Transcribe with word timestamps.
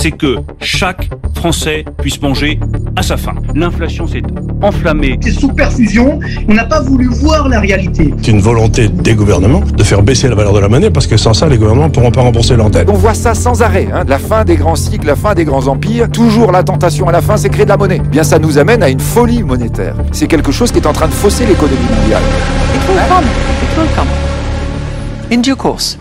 c'est 0.00 0.12
que 0.12 0.36
chaque 0.60 1.10
Français 1.34 1.84
puisse 1.98 2.22
manger 2.22 2.58
à 2.96 3.02
sa 3.02 3.18
faim. 3.18 3.34
L'inflation 3.54 4.06
s'est 4.06 4.22
enflammée. 4.62 5.18
C'est 5.20 5.30
sous 5.30 5.52
perfusion, 5.52 6.18
on 6.48 6.54
n'a 6.54 6.64
pas 6.64 6.80
voulu 6.80 7.06
voir 7.08 7.48
la 7.48 7.60
réalité. 7.60 8.14
C'est 8.22 8.30
une 8.30 8.40
volonté 8.40 8.88
des 8.88 9.14
gouvernements 9.14 9.60
de 9.60 9.82
faire 9.82 10.02
baisser 10.02 10.28
la 10.28 10.34
valeur 10.34 10.54
de 10.54 10.58
la 10.58 10.68
monnaie 10.70 10.90
parce 10.90 11.06
que 11.06 11.18
sans 11.18 11.34
ça, 11.34 11.48
les 11.48 11.58
gouvernements 11.58 11.88
ne 11.88 11.92
pourront 11.92 12.10
pas 12.10 12.22
rembourser 12.22 12.56
leur 12.56 12.70
dette. 12.70 12.88
On 12.88 12.94
voit 12.94 13.12
ça 13.12 13.34
sans 13.34 13.60
arrêt, 13.60 13.88
hein. 13.92 14.04
la 14.08 14.18
fin 14.18 14.44
des 14.44 14.56
grands 14.56 14.74
cycles, 14.74 15.06
la 15.06 15.16
fin 15.16 15.34
des 15.34 15.44
grands 15.44 15.66
empires. 15.66 16.10
Toujours 16.10 16.50
la 16.50 16.62
tentation 16.62 17.06
à 17.06 17.12
la 17.12 17.20
fin, 17.20 17.36
c'est 17.36 17.50
créer 17.50 17.64
de 17.64 17.70
la 17.70 17.76
monnaie. 17.76 18.00
Eh 18.02 18.08
bien, 18.08 18.22
ça 18.22 18.38
nous 18.38 18.56
amène 18.56 18.82
à 18.82 18.88
une 18.88 19.00
folie 19.00 19.42
monétaire. 19.42 19.96
C'est 20.12 20.28
quelque 20.28 20.50
chose 20.50 20.72
qui 20.72 20.78
est 20.78 20.86
en 20.86 20.94
train 20.94 21.08
de 21.08 21.12
fausser 21.12 21.44
l'économie 21.44 21.76
mondiale. 22.00 22.22
It 22.74 22.88
will 22.88 22.96
come. 23.06 23.24
It 23.24 23.78
will 23.78 23.88
come. 23.94 24.08
In 25.30 25.42
due 25.42 25.56
course. 25.56 25.98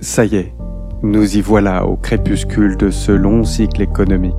Ça 0.00 0.24
y 0.24 0.36
est, 0.36 0.52
nous 1.02 1.36
y 1.36 1.40
voilà 1.40 1.86
au 1.86 1.96
crépuscule 1.96 2.76
de 2.76 2.90
ce 2.90 3.12
long 3.12 3.44
cycle 3.44 3.82
économique. 3.82 4.34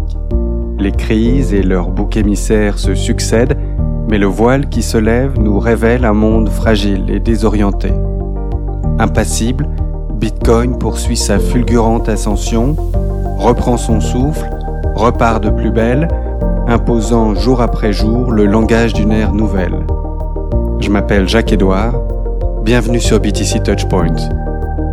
Les 0.80 0.92
crises 0.92 1.54
et 1.54 1.62
leurs 1.62 1.90
boucs 1.90 2.18
émissaires 2.18 2.80
se 2.80 2.96
succèdent, 2.96 3.58
mais 4.10 4.18
le 4.18 4.26
voile 4.26 4.70
qui 4.70 4.82
se 4.82 4.98
lève 4.98 5.40
nous 5.40 5.60
révèle 5.60 6.06
un 6.06 6.14
monde 6.14 6.50
fragile 6.50 7.10
et 7.10 7.20
désorienté. 7.20 7.92
Impassible, 9.00 9.68
Bitcoin 10.16 10.78
poursuit 10.78 11.18
sa 11.18 11.38
fulgurante 11.38 12.10
ascension, 12.10 12.76
reprend 13.38 13.78
son 13.78 14.00
souffle, 14.02 14.50
repart 14.96 15.44
de 15.44 15.50
plus 15.50 15.72
belle, 15.72 16.08
imposant 16.68 17.36
jour 17.36 17.62
après 17.62 17.94
jour 17.94 18.32
le 18.32 18.46
langage 18.46 18.94
d'une 18.94 19.12
ère 19.12 19.34
nouvelle. 19.34 19.86
Je 20.80 20.90
m'appelle 20.90 21.28
Jacques-Édouard, 21.28 22.02
bienvenue 22.64 23.00
sur 23.00 23.20
BTC 23.20 23.62
Touchpoint. 23.64 24.16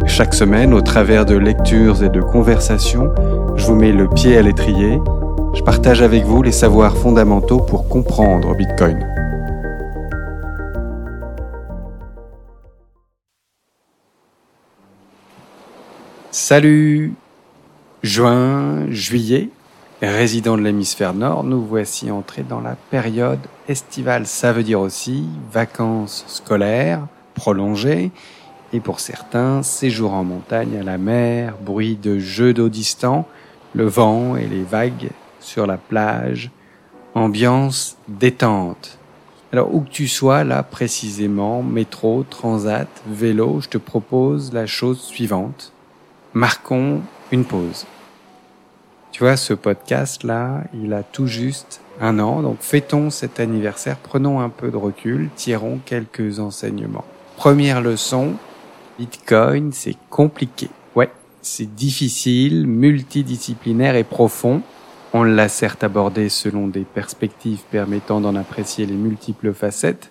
Chaque 0.06 0.34
semaine, 0.34 0.74
au 0.74 0.80
travers 0.80 1.24
de 1.24 1.34
lectures 1.34 2.04
et 2.04 2.08
de 2.08 2.20
conversations, 2.20 3.12
je 3.56 3.66
vous 3.66 3.74
mets 3.74 3.92
le 3.92 4.08
pied 4.08 4.36
à 4.36 4.42
l'étrier, 4.42 5.00
je 5.54 5.62
partage 5.62 6.02
avec 6.02 6.24
vous 6.24 6.42
les 6.42 6.52
savoirs 6.52 6.96
fondamentaux 6.96 7.58
pour 7.58 7.88
comprendre 7.88 8.54
Bitcoin. 8.54 9.04
Salut 16.30 17.14
Juin, 18.02 18.90
juillet, 18.90 19.48
résident 20.02 20.58
de 20.58 20.62
l'hémisphère 20.62 21.14
nord, 21.14 21.42
nous 21.42 21.64
voici 21.64 22.10
entrés 22.10 22.42
dans 22.42 22.60
la 22.60 22.76
période 22.90 23.40
estivale. 23.66 24.26
Ça 24.26 24.52
veut 24.52 24.62
dire 24.62 24.80
aussi 24.80 25.26
vacances 25.50 26.24
scolaires 26.26 27.00
prolongées 27.34 28.12
et 28.74 28.80
pour 28.80 28.98
certains, 28.98 29.62
séjour 29.62 30.14
en 30.14 30.24
montagne 30.24 30.76
à 30.80 30.82
la 30.82 30.98
mer, 30.98 31.54
bruit 31.64 31.94
de 31.94 32.18
jeux 32.18 32.52
d'eau 32.52 32.68
distants, 32.68 33.24
le 33.72 33.86
vent 33.86 34.34
et 34.34 34.48
les 34.48 34.64
vagues 34.64 35.10
sur 35.38 35.68
la 35.68 35.76
plage, 35.76 36.50
ambiance 37.14 37.96
détente. 38.08 38.98
Alors 39.52 39.72
où 39.72 39.82
que 39.82 39.90
tu 39.90 40.08
sois 40.08 40.42
là 40.42 40.64
précisément, 40.64 41.62
métro, 41.62 42.24
transat, 42.28 42.88
vélo, 43.06 43.60
je 43.60 43.68
te 43.68 43.78
propose 43.78 44.52
la 44.52 44.66
chose 44.66 45.00
suivante. 45.00 45.72
Marquons 46.32 47.00
une 47.30 47.44
pause. 47.44 47.86
Tu 49.12 49.22
vois, 49.22 49.36
ce 49.36 49.54
podcast-là, 49.54 50.64
il 50.82 50.94
a 50.94 51.04
tout 51.04 51.28
juste 51.28 51.80
un 52.00 52.18
an, 52.18 52.42
donc 52.42 52.56
fêtons 52.58 53.10
cet 53.10 53.38
anniversaire, 53.38 53.98
prenons 53.98 54.40
un 54.40 54.48
peu 54.48 54.72
de 54.72 54.76
recul, 54.76 55.30
tirons 55.36 55.78
quelques 55.86 56.40
enseignements. 56.40 57.04
Première 57.36 57.80
leçon, 57.80 58.34
Bitcoin, 58.98 59.72
c'est 59.72 59.96
compliqué. 60.10 60.68
Ouais, 60.94 61.10
c'est 61.42 61.74
difficile, 61.74 62.66
multidisciplinaire 62.66 63.96
et 63.96 64.04
profond. 64.04 64.62
On 65.12 65.22
l'a 65.22 65.48
certes 65.48 65.84
abordé 65.84 66.28
selon 66.28 66.68
des 66.68 66.84
perspectives 66.84 67.62
permettant 67.70 68.20
d'en 68.20 68.34
apprécier 68.34 68.86
les 68.86 68.94
multiples 68.94 69.52
facettes, 69.52 70.10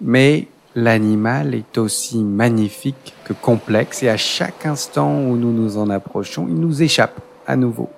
mais 0.00 0.48
l'animal 0.74 1.54
est 1.54 1.78
aussi 1.78 2.18
magnifique 2.18 3.14
que 3.24 3.32
complexe 3.32 4.02
et 4.02 4.08
à 4.08 4.16
chaque 4.16 4.66
instant 4.66 5.22
où 5.22 5.36
nous 5.36 5.52
nous 5.52 5.78
en 5.78 5.88
approchons, 5.88 6.46
il 6.48 6.56
nous 6.56 6.82
échappe 6.82 7.20
à 7.46 7.56
nouveau. 7.56 7.88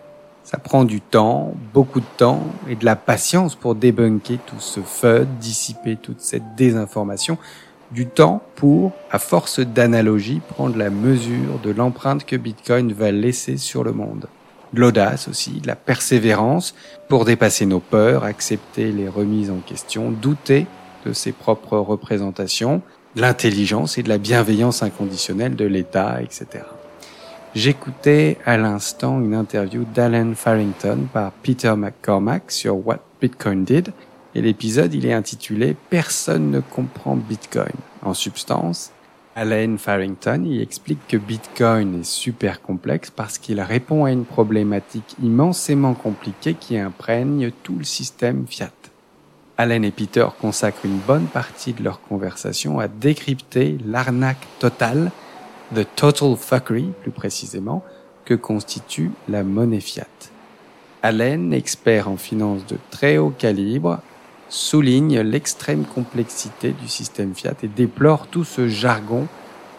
Ça 0.44 0.58
prend 0.58 0.84
du 0.84 1.00
temps, 1.00 1.54
beaucoup 1.74 2.00
de 2.00 2.06
temps 2.16 2.42
et 2.68 2.76
de 2.76 2.84
la 2.84 2.96
patience 2.96 3.54
pour 3.54 3.74
débunker 3.74 4.38
tout 4.46 4.60
ce 4.60 4.80
FUD, 4.80 5.28
dissiper 5.38 5.96
toute 5.96 6.20
cette 6.20 6.54
désinformation, 6.56 7.36
du 7.90 8.06
temps 8.06 8.42
pour, 8.56 8.92
à 9.10 9.18
force 9.18 9.60
d'analogie, 9.60 10.40
prendre 10.48 10.76
la 10.76 10.90
mesure 10.90 11.58
de 11.62 11.70
l'empreinte 11.70 12.24
que 12.24 12.36
Bitcoin 12.36 12.92
va 12.92 13.10
laisser 13.10 13.56
sur 13.56 13.84
le 13.84 13.92
monde 13.92 14.26
de 14.72 14.80
l'audace 14.80 15.28
aussi, 15.28 15.62
la 15.64 15.76
persévérance 15.76 16.74
pour 17.08 17.24
dépasser 17.24 17.66
nos 17.66 17.80
peurs, 17.80 18.24
accepter 18.24 18.92
les 18.92 19.08
remises 19.08 19.50
en 19.50 19.58
question, 19.58 20.10
douter 20.10 20.66
de 21.06 21.12
ses 21.12 21.32
propres 21.32 21.78
représentations, 21.78 22.82
l'intelligence 23.16 23.98
et 23.98 24.02
de 24.02 24.08
la 24.08 24.18
bienveillance 24.18 24.82
inconditionnelle 24.82 25.56
de 25.56 25.64
l'État, 25.64 26.20
etc. 26.22 26.64
J'écoutais 27.54 28.36
à 28.44 28.58
l'instant 28.58 29.20
une 29.20 29.34
interview 29.34 29.84
d'Alan 29.94 30.34
Farrington 30.34 31.06
par 31.12 31.32
Peter 31.32 31.74
McCormack 31.76 32.50
sur 32.50 32.86
What 32.86 33.00
Bitcoin 33.20 33.64
Did, 33.64 33.92
et 34.38 34.40
l'épisode 34.40 34.94
il 34.94 35.04
est 35.04 35.12
intitulé 35.12 35.74
Personne 35.90 36.52
ne 36.52 36.60
comprend 36.60 37.16
Bitcoin. 37.16 37.74
En 38.02 38.14
substance, 38.14 38.92
Alan 39.34 39.76
Farrington 39.76 40.44
y 40.46 40.62
explique 40.62 41.04
que 41.08 41.16
Bitcoin 41.16 42.00
est 42.00 42.04
super 42.04 42.62
complexe 42.62 43.10
parce 43.10 43.38
qu'il 43.38 43.60
répond 43.60 44.04
à 44.04 44.12
une 44.12 44.24
problématique 44.24 45.16
immensément 45.20 45.94
compliquée 45.94 46.54
qui 46.54 46.78
imprègne 46.78 47.50
tout 47.64 47.76
le 47.76 47.84
système 47.84 48.46
fiat. 48.46 48.70
Allen 49.56 49.84
et 49.84 49.90
Peter 49.90 50.26
consacrent 50.40 50.84
une 50.84 50.98
bonne 50.98 51.26
partie 51.26 51.72
de 51.72 51.82
leur 51.82 52.00
conversation 52.00 52.78
à 52.78 52.86
décrypter 52.86 53.76
l'arnaque 53.84 54.46
totale, 54.60 55.10
the 55.74 55.84
total 55.96 56.36
fuckery 56.36 56.92
plus 57.02 57.10
précisément, 57.10 57.84
que 58.24 58.34
constitue 58.34 59.10
la 59.28 59.42
monnaie 59.42 59.80
fiat. 59.80 60.06
Allen, 61.02 61.52
expert 61.52 62.08
en 62.08 62.16
finance 62.16 62.64
de 62.66 62.76
très 62.90 63.18
haut 63.18 63.30
calibre, 63.36 64.00
souligne 64.48 65.20
l'extrême 65.20 65.84
complexité 65.84 66.72
du 66.72 66.88
système 66.88 67.34
Fiat 67.34 67.54
et 67.62 67.68
déplore 67.68 68.26
tout 68.26 68.44
ce 68.44 68.68
jargon 68.68 69.26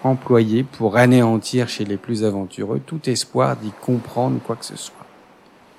employé 0.04 0.64
pour 0.64 0.98
anéantir 0.98 1.68
chez 1.68 1.86
les 1.86 1.98
plus 1.98 2.24
aventureux 2.24 2.80
tout 2.86 3.10
espoir 3.10 3.58
d'y 3.58 3.72
comprendre 3.82 4.40
quoi 4.46 4.56
que 4.56 4.66
ce 4.66 4.78
soit. 4.78 4.96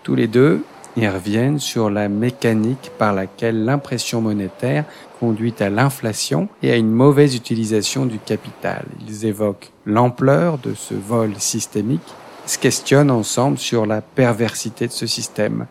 Tous 0.03 0.15
les 0.15 0.27
deux 0.27 0.63
y 0.97 1.07
reviennent 1.07 1.59
sur 1.61 1.89
la 1.89 2.09
mécanique 2.09 2.91
par 2.99 3.15
laquelle 3.15 3.65
l'impression 3.65 4.21
monétaire 4.21 4.85
conduit 5.21 5.55
à 5.61 5.71
l'inflation 5.71 6.49
et 6.63 6.73
à 6.73 6.77
une 6.77 6.91
mauvaise 6.91 7.37
utilisation 7.37 8.07
du 8.07 8.19
capital. 8.19 8.85
Ils 9.07 9.25
évoquent 9.27 9.71
l'ampleur 9.87 10.59
de 10.59 10.75
ce 10.75 10.95
vol 10.95 11.33
systémique, 11.39 12.01
se 12.47 12.59
questionnent 12.59 13.11
ensemble 13.11 13.59
sur 13.59 13.87
la 13.87 14.01
perversité 14.01 14.87
de 14.87 14.93
ce 14.93 15.07
système. 15.07 15.67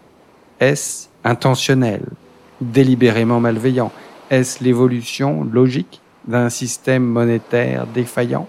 Est-ce 0.59 1.07
intentionnel? 1.23 2.01
Délibérément 2.61 3.39
malveillant 3.39 3.91
Est-ce 4.29 4.63
l'évolution 4.63 5.43
logique 5.43 6.01
d'un 6.27 6.49
système 6.49 7.03
monétaire 7.03 7.87
défaillant? 7.87 8.47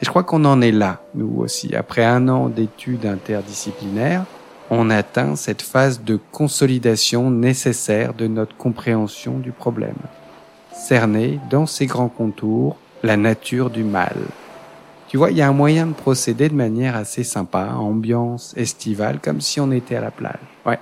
Et 0.00 0.04
je 0.04 0.10
crois 0.10 0.22
qu'on 0.22 0.44
en 0.44 0.60
est 0.60 0.72
là, 0.72 1.00
nous 1.14 1.38
aussi. 1.38 1.74
Après 1.74 2.04
un 2.04 2.28
an 2.28 2.48
d'études 2.48 3.06
interdisciplinaires, 3.06 4.24
on 4.70 4.90
atteint 4.90 5.34
cette 5.34 5.62
phase 5.62 6.02
de 6.02 6.20
consolidation 6.30 7.30
nécessaire 7.30 8.14
de 8.14 8.26
notre 8.26 8.56
compréhension 8.56 9.38
du 9.38 9.50
problème. 9.50 9.96
Cerner 10.72 11.40
dans 11.50 11.66
ses 11.66 11.86
grands 11.86 12.08
contours 12.08 12.76
la 13.02 13.16
nature 13.16 13.70
du 13.70 13.82
mal. 13.82 14.16
Tu 15.08 15.16
vois, 15.16 15.30
il 15.30 15.38
y 15.38 15.42
a 15.42 15.48
un 15.48 15.52
moyen 15.52 15.86
de 15.86 15.94
procéder 15.94 16.48
de 16.48 16.54
manière 16.54 16.94
assez 16.94 17.24
sympa, 17.24 17.70
ambiance 17.72 18.52
estivale, 18.56 19.18
comme 19.20 19.40
si 19.40 19.58
on 19.58 19.72
était 19.72 19.96
à 19.96 20.00
la 20.00 20.10
plage. 20.10 20.38
Ouais 20.66 20.78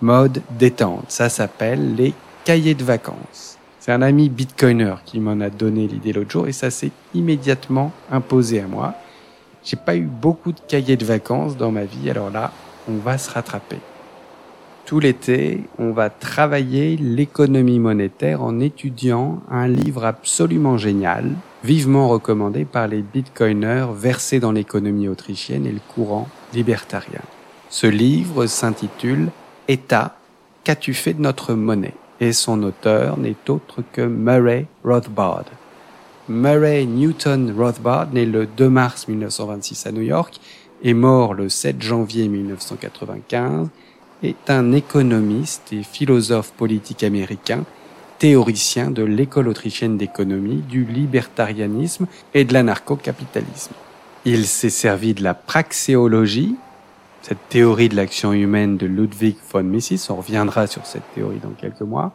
mode 0.00 0.42
détente. 0.58 1.04
Ça 1.08 1.28
s'appelle 1.28 1.94
les 1.96 2.14
cahiers 2.44 2.74
de 2.74 2.84
vacances. 2.84 3.58
C'est 3.80 3.92
un 3.92 4.02
ami 4.02 4.28
bitcoiner 4.28 4.94
qui 5.04 5.20
m'en 5.20 5.40
a 5.40 5.48
donné 5.48 5.86
l'idée 5.86 6.12
l'autre 6.12 6.30
jour 6.30 6.48
et 6.48 6.52
ça 6.52 6.70
s'est 6.70 6.90
immédiatement 7.14 7.92
imposé 8.10 8.60
à 8.60 8.66
moi. 8.66 8.94
J'ai 9.64 9.76
pas 9.76 9.96
eu 9.96 10.02
beaucoup 10.02 10.52
de 10.52 10.60
cahiers 10.60 10.96
de 10.96 11.04
vacances 11.04 11.56
dans 11.56 11.70
ma 11.70 11.84
vie, 11.84 12.10
alors 12.10 12.30
là, 12.30 12.52
on 12.88 12.96
va 12.96 13.18
se 13.18 13.30
rattraper. 13.30 13.78
Tout 14.86 15.00
l'été, 15.00 15.64
on 15.78 15.90
va 15.90 16.10
travailler 16.10 16.96
l'économie 16.96 17.80
monétaire 17.80 18.42
en 18.42 18.60
étudiant 18.60 19.40
un 19.50 19.66
livre 19.66 20.04
absolument 20.04 20.78
génial, 20.78 21.32
vivement 21.64 22.08
recommandé 22.08 22.64
par 22.64 22.86
les 22.86 23.02
bitcoiners 23.02 23.86
versés 23.92 24.38
dans 24.38 24.52
l'économie 24.52 25.08
autrichienne 25.08 25.66
et 25.66 25.72
le 25.72 25.80
courant 25.94 26.28
libertarien. 26.54 27.22
Ce 27.68 27.88
livre 27.88 28.46
s'intitule 28.46 29.30
État, 29.68 30.16
qu'as-tu 30.64 30.94
fait 30.94 31.14
de 31.14 31.22
notre 31.22 31.54
monnaie? 31.54 31.94
Et 32.20 32.32
son 32.32 32.62
auteur 32.62 33.18
n'est 33.18 33.36
autre 33.48 33.82
que 33.92 34.02
Murray 34.02 34.66
Rothbard. 34.84 35.44
Murray 36.28 36.86
Newton 36.86 37.54
Rothbard, 37.56 38.08
né 38.12 38.26
le 38.26 38.46
2 38.46 38.68
mars 38.68 39.06
1926 39.08 39.86
à 39.86 39.92
New 39.92 40.02
York, 40.02 40.40
est 40.84 40.94
mort 40.94 41.34
le 41.34 41.48
7 41.48 41.82
janvier 41.82 42.28
1995, 42.28 43.68
est 44.22 44.50
un 44.50 44.72
économiste 44.72 45.72
et 45.72 45.82
philosophe 45.82 46.52
politique 46.52 47.02
américain, 47.02 47.64
théoricien 48.18 48.90
de 48.90 49.02
l'école 49.02 49.48
autrichienne 49.48 49.98
d'économie, 49.98 50.62
du 50.68 50.84
libertarianisme 50.84 52.06
et 52.34 52.44
de 52.44 52.54
l'anarcho-capitalisme. 52.54 53.74
Il 54.24 54.46
s'est 54.46 54.70
servi 54.70 55.14
de 55.14 55.22
la 55.22 55.34
praxéologie, 55.34 56.56
cette 57.28 57.48
théorie 57.48 57.88
de 57.88 57.96
l'action 57.96 58.32
humaine 58.32 58.76
de 58.76 58.86
Ludwig 58.86 59.34
von 59.50 59.64
Mises, 59.64 60.06
on 60.10 60.14
reviendra 60.14 60.68
sur 60.68 60.86
cette 60.86 61.12
théorie 61.12 61.40
dans 61.42 61.50
quelques 61.60 61.80
mois, 61.80 62.12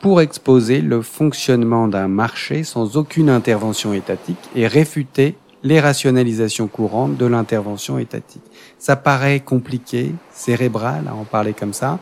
pour 0.00 0.20
exposer 0.20 0.80
le 0.80 1.00
fonctionnement 1.00 1.86
d'un 1.86 2.08
marché 2.08 2.64
sans 2.64 2.96
aucune 2.96 3.30
intervention 3.30 3.92
étatique 3.92 4.50
et 4.56 4.66
réfuter 4.66 5.36
les 5.62 5.78
rationalisations 5.78 6.66
courantes 6.66 7.16
de 7.16 7.26
l'intervention 7.26 7.98
étatique. 7.98 8.42
Ça 8.80 8.96
paraît 8.96 9.38
compliqué, 9.38 10.12
cérébral 10.32 11.06
à 11.06 11.14
en 11.14 11.22
parler 11.22 11.52
comme 11.52 11.72
ça, 11.72 12.00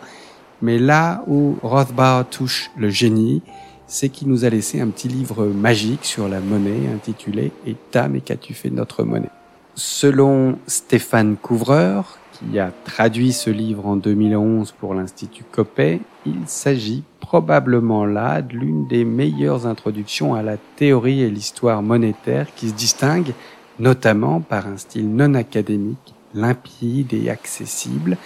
mais 0.63 0.79
là 0.79 1.25
où 1.27 1.59
Rothbard 1.63 2.27
touche 2.31 2.71
le 2.79 2.89
génie, 2.89 3.43
c'est 3.87 4.09
qu'il 4.09 4.29
nous 4.29 4.47
a 4.47 4.49
laissé 4.49 4.81
un 4.81 4.89
petit 4.89 5.09
livre 5.09 5.45
magique 5.45 6.07
sur 6.07 6.27
la 6.27 6.41
monnaie 6.41 6.89
intitulé 6.91 7.53
État, 7.67 8.09
mais 8.09 8.23
qu'as-tu 8.23 8.55
fait 8.55 8.71
de 8.71 8.77
notre 8.77 9.05
monnaie? 9.05 9.29
Selon 9.75 10.59
Stéphane 10.67 11.37
Couvreur, 11.37 12.19
qui 12.39 12.59
a 12.59 12.73
traduit 12.85 13.33
ce 13.33 13.51
livre 13.51 13.87
en 13.87 13.97
2011 13.97 14.73
pour 14.73 14.95
l'Institut 14.95 15.45
Copé, 15.51 16.01
il 16.25 16.47
s'agit 16.47 17.03
probablement 17.21 18.05
là 18.05 18.43
de 18.43 18.55
l'une 18.55 18.87
des 18.87 19.05
meilleures 19.05 19.67
introductions 19.67 20.35
à 20.35 20.43
la 20.43 20.57
théorie 20.77 21.23
et 21.23 21.31
l'histoire 21.31 21.83
monétaire 21.83 22.55
qui 22.55 22.69
se 22.69 22.75
distingue 22.75 23.33
notamment 23.79 24.41
par 24.41 24.67
un 24.67 24.77
style 24.77 25.15
non 25.15 25.35
académique, 25.35 26.15
limpide 26.35 27.13
et 27.13 27.31
accessible, 27.31 28.17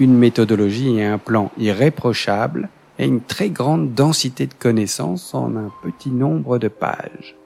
une 0.00 0.16
méthodologie 0.16 0.98
et 0.98 1.04
un 1.04 1.18
plan 1.18 1.50
irréprochables 1.58 2.68
et 2.98 3.06
une 3.06 3.20
très 3.20 3.50
grande 3.50 3.94
densité 3.94 4.46
de 4.46 4.54
connaissances 4.54 5.34
en 5.34 5.54
un 5.56 5.70
petit 5.82 6.10
nombre 6.10 6.58
de 6.58 6.68
pages. 6.68 7.36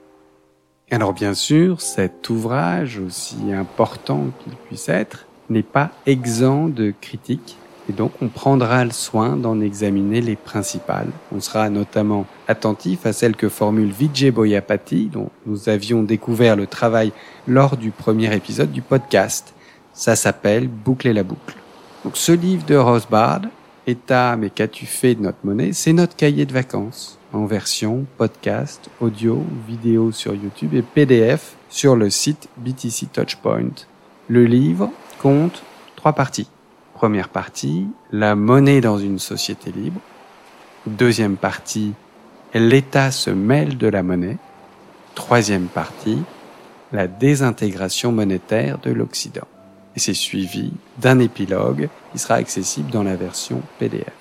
Alors 0.90 1.12
bien 1.12 1.34
sûr, 1.34 1.81
cet 1.81 2.28
ouvrage, 2.31 2.99
aussi 2.99 3.52
important 3.52 4.26
qu'il 4.43 4.52
puisse 4.55 4.88
être, 4.88 5.26
n'est 5.50 5.62
pas 5.62 5.91
exempt 6.06 6.69
de 6.69 6.94
critiques 7.00 7.56
et 7.91 7.93
donc 7.93 8.12
on 8.23 8.29
prendra 8.29 8.85
le 8.85 8.93
soin 8.93 9.37
d'en 9.37 9.61
examiner 9.61 10.20
les 10.20 10.37
principales. 10.37 11.08
On 11.35 11.41
sera 11.41 11.69
notamment 11.70 12.25
attentif 12.47 13.05
à 13.05 13.12
celle 13.12 13.35
que 13.35 13.49
formule 13.49 13.91
Vijay 13.91 14.31
Boyapati, 14.31 15.11
dont 15.12 15.31
nous 15.44 15.69
avions 15.69 16.05
découvert 16.05 16.55
le 16.55 16.69
travail 16.69 17.12
lors 17.49 17.76
du 17.76 17.91
premier 17.91 18.32
épisode 18.32 18.70
du 18.70 18.81
podcast. 18.81 19.55
Ça 19.93 20.14
s'appelle 20.14 20.69
Boucler 20.69 21.12
la 21.12 21.25
boucle. 21.25 21.56
Donc 22.05 22.17
ce 22.17 22.31
livre 22.31 22.64
de 22.64 22.76
Rosbard, 22.76 23.43
État, 23.88 24.37
mais 24.37 24.50
qu'as-tu 24.50 24.87
fait 24.87 25.17
de 25.17 25.23
notre 25.23 25.38
monnaie? 25.43 25.73
C'est 25.73 25.93
notre 25.93 26.14
cahier 26.14 26.46
de 26.46 26.53
vacances 26.53 27.19
en 27.32 27.46
version 27.46 28.06
podcast, 28.19 28.88
audio, 29.00 29.43
vidéo 29.67 30.12
sur 30.12 30.35
YouTube 30.35 30.75
et 30.75 30.82
PDF 30.82 31.56
sur 31.69 31.96
le 31.96 32.08
site 32.08 32.49
BTC 32.56 33.06
Touchpoint. 33.12 33.87
Le 34.29 34.44
livre 34.44 34.91
compte 35.20 35.62
trois 35.96 36.14
parties. 36.14 36.49
Première 36.94 37.28
partie, 37.28 37.87
la 38.11 38.34
monnaie 38.34 38.81
dans 38.81 38.99
une 38.99 39.19
société 39.19 39.70
libre. 39.70 40.00
Deuxième 40.87 41.37
partie, 41.37 41.93
l'État 42.55 43.11
se 43.11 43.31
mêle 43.31 43.76
de 43.76 43.87
la 43.87 44.02
monnaie. 44.02 44.38
Troisième 45.14 45.67
partie, 45.67 46.19
la 46.93 47.06
désintégration 47.06 48.12
monétaire 48.12 48.78
de 48.78 48.90
l'Occident. 48.90 49.46
Et 49.94 50.00
c'est 50.00 50.14
suivi 50.14 50.72
d'un 50.99 51.19
épilogue 51.19 51.88
qui 52.12 52.19
sera 52.19 52.34
accessible 52.34 52.90
dans 52.90 53.02
la 53.02 53.17
version 53.17 53.61
PDF. 53.78 54.14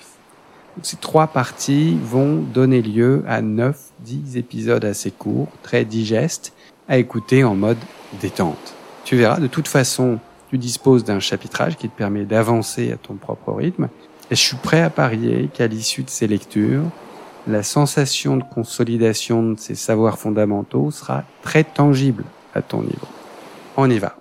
ces 0.82 0.96
trois 0.96 1.28
parties 1.28 1.98
vont 2.02 2.36
donner 2.36 2.82
lieu 2.82 3.24
à 3.26 3.40
9-10 3.40 4.36
épisodes 4.36 4.84
assez 4.84 5.10
courts, 5.10 5.48
très 5.62 5.84
digestes, 5.84 6.52
à 6.88 6.98
écouter 6.98 7.42
en 7.44 7.54
mode 7.54 7.78
détente. 8.20 8.74
Tu 9.04 9.16
verras, 9.16 9.40
de 9.40 9.46
toute 9.46 9.68
façon, 9.68 10.18
tu 10.50 10.58
disposes 10.58 11.04
d'un 11.04 11.20
chapitrage 11.20 11.76
qui 11.76 11.88
te 11.88 11.96
permet 11.96 12.24
d'avancer 12.24 12.90
à 12.90 12.96
ton 12.96 13.14
propre 13.14 13.52
rythme. 13.52 13.88
Et 14.32 14.34
je 14.34 14.40
suis 14.40 14.56
prêt 14.56 14.80
à 14.80 14.90
parier 14.90 15.48
qu'à 15.54 15.68
l'issue 15.68 16.02
de 16.02 16.10
ces 16.10 16.26
lectures, 16.26 16.90
la 17.46 17.62
sensation 17.62 18.36
de 18.36 18.42
consolidation 18.42 19.52
de 19.52 19.60
ces 19.60 19.76
savoirs 19.76 20.18
fondamentaux 20.18 20.90
sera 20.90 21.22
très 21.42 21.62
tangible 21.62 22.24
à 22.52 22.62
ton 22.62 22.82
niveau. 22.82 23.06
On 23.76 23.88
y 23.88 24.00
va. 24.00 24.16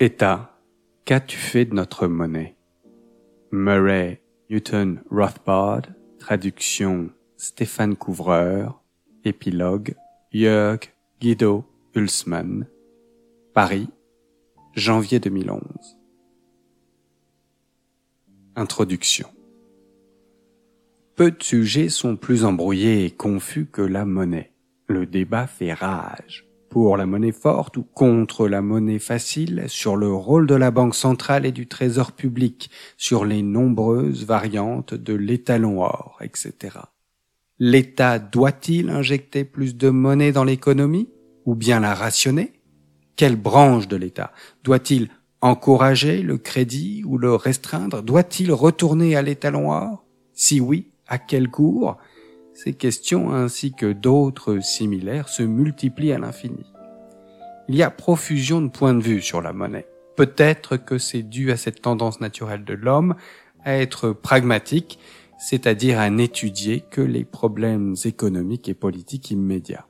État, 0.00 0.56
qu'as-tu 1.04 1.36
fait 1.36 1.66
de 1.66 1.74
notre 1.74 2.06
monnaie? 2.06 2.56
Murray 3.52 4.22
Newton 4.48 5.02
Rothbard, 5.10 5.82
traduction 6.18 7.10
Stéphane 7.36 7.94
Couvreur, 7.94 8.80
épilogue 9.24 9.94
Jörg 10.32 10.80
Guido 11.20 11.64
Hulsmann, 11.94 12.66
Paris, 13.52 13.90
janvier 14.74 15.18
2011. 15.18 15.60
Introduction. 18.56 19.28
Peu 21.16 21.30
de 21.32 21.42
sujets 21.42 21.88
sont 21.88 22.16
plus 22.16 22.44
embrouillés 22.44 23.04
et 23.04 23.10
confus 23.10 23.66
que 23.66 23.82
la 23.82 24.04
monnaie. 24.04 24.52
Le 24.86 25.06
débat 25.06 25.46
fait 25.46 25.72
rage. 25.72 26.46
Pour 26.68 26.96
la 26.96 27.04
monnaie 27.04 27.32
forte 27.32 27.76
ou 27.76 27.82
contre 27.82 28.46
la 28.46 28.62
monnaie 28.62 29.00
facile, 29.00 29.64
sur 29.66 29.96
le 29.96 30.12
rôle 30.12 30.46
de 30.46 30.54
la 30.54 30.70
Banque 30.70 30.94
centrale 30.94 31.44
et 31.44 31.52
du 31.52 31.66
Trésor 31.66 32.12
public, 32.12 32.70
sur 32.96 33.24
les 33.24 33.42
nombreuses 33.42 34.24
variantes 34.24 34.94
de 34.94 35.14
l'étalon 35.14 35.82
or, 35.82 36.18
etc. 36.20 36.78
L'État 37.58 38.20
doit-il 38.20 38.88
injecter 38.88 39.44
plus 39.44 39.76
de 39.76 39.90
monnaie 39.90 40.32
dans 40.32 40.44
l'économie 40.44 41.08
ou 41.44 41.56
bien 41.56 41.80
la 41.80 41.94
rationner? 41.94 42.59
Quelle 43.20 43.36
branche 43.36 43.86
de 43.86 43.96
l'État 43.96 44.32
Doit-il 44.64 45.10
encourager 45.42 46.22
le 46.22 46.38
crédit 46.38 47.02
ou 47.04 47.18
le 47.18 47.34
restreindre? 47.34 48.02
Doit-il 48.02 48.50
retourner 48.50 49.14
à 49.14 49.20
l'étalon 49.20 49.72
or 49.72 50.06
Si 50.32 50.58
oui, 50.58 50.86
à 51.06 51.18
quel 51.18 51.50
cours? 51.50 51.98
Ces 52.54 52.72
questions 52.72 53.30
ainsi 53.30 53.74
que 53.74 53.92
d'autres 53.92 54.60
similaires 54.60 55.28
se 55.28 55.42
multiplient 55.42 56.14
à 56.14 56.18
l'infini. 56.18 56.64
Il 57.68 57.74
y 57.74 57.82
a 57.82 57.90
profusion 57.90 58.62
de 58.62 58.68
points 58.68 58.94
de 58.94 59.02
vue 59.02 59.20
sur 59.20 59.42
la 59.42 59.52
monnaie. 59.52 59.86
Peut-être 60.16 60.78
que 60.78 60.96
c'est 60.96 61.22
dû 61.22 61.52
à 61.52 61.58
cette 61.58 61.82
tendance 61.82 62.22
naturelle 62.22 62.64
de 62.64 62.72
l'homme 62.72 63.16
à 63.66 63.76
être 63.76 64.12
pragmatique, 64.12 64.98
c'est-à-dire 65.38 66.00
à 66.00 66.08
n'étudier 66.08 66.84
que 66.90 67.02
les 67.02 67.24
problèmes 67.24 67.96
économiques 68.02 68.70
et 68.70 68.74
politiques 68.74 69.30
immédiats. 69.30 69.89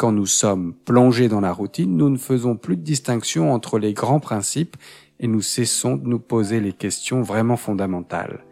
Quand 0.00 0.12
nous 0.12 0.24
sommes 0.24 0.72
plongés 0.86 1.28
dans 1.28 1.42
la 1.42 1.52
routine, 1.52 1.94
nous 1.94 2.08
ne 2.08 2.16
faisons 2.16 2.56
plus 2.56 2.78
de 2.78 2.82
distinction 2.82 3.52
entre 3.52 3.78
les 3.78 3.92
grands 3.92 4.18
principes 4.18 4.78
et 5.18 5.26
nous 5.26 5.42
cessons 5.42 5.96
de 5.98 6.08
nous 6.08 6.18
poser 6.18 6.58
les 6.58 6.72
questions 6.72 7.20
vraiment 7.20 7.58
fondamentales. 7.58 8.46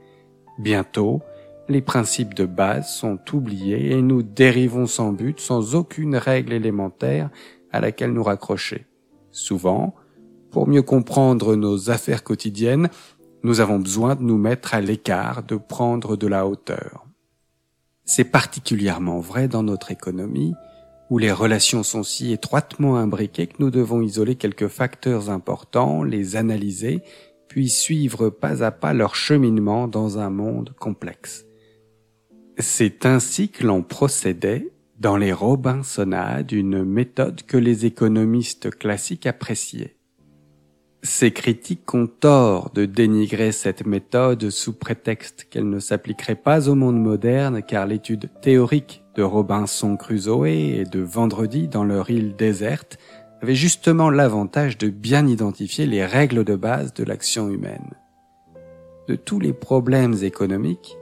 Bientôt, 0.58 1.22
les 1.66 1.80
principes 1.80 2.34
de 2.34 2.44
base 2.44 2.94
sont 2.94 3.18
oubliés 3.32 3.92
et 3.92 4.02
nous 4.02 4.22
dérivons 4.22 4.86
sans 4.86 5.14
but, 5.14 5.40
sans 5.40 5.74
aucune 5.74 6.16
règle 6.16 6.52
élémentaire 6.52 7.30
à 7.72 7.80
laquelle 7.80 8.12
nous 8.12 8.24
raccrocher. 8.24 8.84
Souvent, 9.30 9.94
pour 10.50 10.68
mieux 10.68 10.82
comprendre 10.82 11.56
nos 11.56 11.88
affaires 11.88 12.24
quotidiennes, 12.24 12.90
nous 13.42 13.60
avons 13.60 13.78
besoin 13.78 14.16
de 14.16 14.22
nous 14.22 14.36
mettre 14.36 14.74
à 14.74 14.82
l'écart, 14.82 15.42
de 15.44 15.56
prendre 15.56 16.18
de 16.18 16.26
la 16.26 16.46
hauteur. 16.46 17.06
C'est 18.04 18.30
particulièrement 18.30 19.20
vrai 19.20 19.48
dans 19.48 19.62
notre 19.62 19.90
économie, 19.90 20.52
où 21.10 21.18
les 21.18 21.32
relations 21.32 21.82
sont 21.82 22.02
si 22.02 22.32
étroitement 22.32 22.96
imbriquées 22.96 23.46
que 23.46 23.56
nous 23.60 23.70
devons 23.70 24.02
isoler 24.02 24.36
quelques 24.36 24.68
facteurs 24.68 25.30
importants, 25.30 26.02
les 26.02 26.36
analyser, 26.36 27.02
puis 27.48 27.68
suivre 27.68 28.28
pas 28.28 28.62
à 28.62 28.70
pas 28.70 28.92
leur 28.92 29.14
cheminement 29.14 29.88
dans 29.88 30.18
un 30.18 30.30
monde 30.30 30.74
complexe. 30.78 31.46
C'est 32.58 33.06
ainsi 33.06 33.48
que 33.48 33.66
l'on 33.66 33.82
procédait 33.82 34.70
dans 34.98 35.16
les 35.16 35.32
Robinsonades, 35.32 36.52
une 36.52 36.84
méthode 36.84 37.42
que 37.42 37.56
les 37.56 37.86
économistes 37.86 38.70
classiques 38.70 39.26
appréciaient. 39.26 39.94
Ces 41.04 41.30
critiques 41.30 41.94
ont 41.94 42.08
tort 42.08 42.70
de 42.74 42.84
dénigrer 42.84 43.52
cette 43.52 43.86
méthode 43.86 44.50
sous 44.50 44.72
prétexte 44.72 45.46
qu'elle 45.48 45.70
ne 45.70 45.78
s'appliquerait 45.78 46.34
pas 46.34 46.68
au 46.68 46.74
monde 46.74 47.00
moderne 47.00 47.62
car 47.62 47.86
l'étude 47.86 48.28
théorique 48.42 49.04
de 49.18 49.24
Robinson 49.24 49.96
Crusoe 49.96 50.46
et 50.46 50.84
de 50.84 51.00
Vendredi 51.00 51.66
dans 51.66 51.82
leur 51.82 52.08
île 52.08 52.36
déserte 52.36 52.98
avait 53.42 53.56
justement 53.56 54.10
l'avantage 54.10 54.78
de 54.78 54.90
bien 54.90 55.26
identifier 55.26 55.86
les 55.86 56.06
règles 56.06 56.44
de 56.44 56.54
base 56.54 56.94
de 56.94 57.02
l'action 57.02 57.50
humaine. 57.50 57.94
De 59.08 59.16
tous 59.16 59.40
les 59.40 59.52
problèmes 59.52 60.14
économiques, 60.22 60.96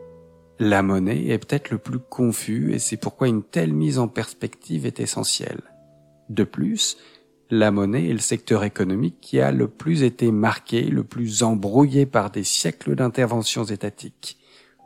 la 0.59 0.83
monnaie 0.83 1.27
est 1.27 1.37
peut-être 1.37 1.71
le 1.71 1.77
plus 1.77 1.99
confus 1.99 2.73
et 2.73 2.79
c'est 2.79 2.97
pourquoi 2.97 3.29
une 3.29 3.43
telle 3.43 3.75
mise 3.75 3.99
en 3.99 4.09
perspective 4.09 4.87
est 4.87 4.99
essentielle. 4.99 5.61
De 6.31 6.45
plus, 6.45 6.97
la 7.51 7.71
monnaie 7.71 8.09
est 8.09 8.15
le 8.15 8.19
secteur 8.19 8.65
économique 8.65 9.19
qui 9.21 9.41
a 9.41 9.53
le 9.53 9.69
plus 9.69 10.05
été 10.05 10.31
marqué, 10.31 10.85
le 10.85 11.05
plus 11.05 11.43
embrouillé 11.43 12.07
par 12.07 12.31
des 12.31 12.45
siècles 12.45 12.95
d'interventions 12.95 13.65
étatiques. 13.65 14.39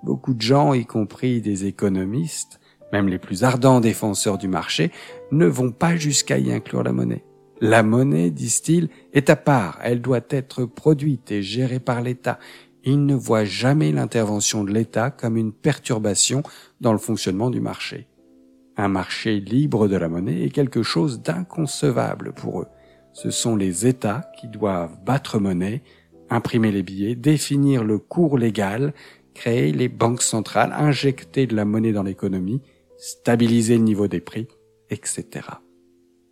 Beaucoup 0.02 0.34
de 0.34 0.42
gens, 0.42 0.74
y 0.74 0.84
compris 0.84 1.40
des 1.40 1.66
économistes, 1.66 2.59
même 2.92 3.08
les 3.08 3.18
plus 3.18 3.44
ardents 3.44 3.80
défenseurs 3.80 4.38
du 4.38 4.48
marché, 4.48 4.90
ne 5.30 5.46
vont 5.46 5.72
pas 5.72 5.96
jusqu'à 5.96 6.38
y 6.38 6.52
inclure 6.52 6.82
la 6.82 6.92
monnaie. 6.92 7.24
La 7.60 7.82
monnaie, 7.82 8.30
disent-ils, 8.30 8.88
est 9.12 9.28
à 9.28 9.36
part, 9.36 9.78
elle 9.82 10.00
doit 10.00 10.20
être 10.30 10.64
produite 10.64 11.30
et 11.30 11.42
gérée 11.42 11.80
par 11.80 12.00
l'État. 12.00 12.38
Ils 12.84 13.04
ne 13.04 13.14
voient 13.14 13.44
jamais 13.44 13.92
l'intervention 13.92 14.64
de 14.64 14.72
l'État 14.72 15.10
comme 15.10 15.36
une 15.36 15.52
perturbation 15.52 16.42
dans 16.80 16.92
le 16.92 16.98
fonctionnement 16.98 17.50
du 17.50 17.60
marché. 17.60 18.08
Un 18.78 18.88
marché 18.88 19.40
libre 19.40 19.88
de 19.88 19.96
la 19.96 20.08
monnaie 20.08 20.44
est 20.44 20.50
quelque 20.50 20.82
chose 20.82 21.20
d'inconcevable 21.20 22.32
pour 22.32 22.62
eux. 22.62 22.68
Ce 23.12 23.30
sont 23.30 23.56
les 23.56 23.86
États 23.86 24.30
qui 24.40 24.48
doivent 24.48 24.98
battre 25.04 25.38
monnaie, 25.38 25.82
imprimer 26.30 26.72
les 26.72 26.82
billets, 26.82 27.14
définir 27.14 27.84
le 27.84 27.98
cours 27.98 28.38
légal, 28.38 28.94
créer 29.34 29.72
les 29.72 29.88
banques 29.88 30.22
centrales, 30.22 30.72
injecter 30.72 31.46
de 31.46 31.54
la 31.54 31.66
monnaie 31.66 31.92
dans 31.92 32.02
l'économie, 32.04 32.62
stabiliser 33.00 33.78
le 33.78 33.84
niveau 33.84 34.08
des 34.08 34.20
prix, 34.20 34.46
etc. 34.90 35.48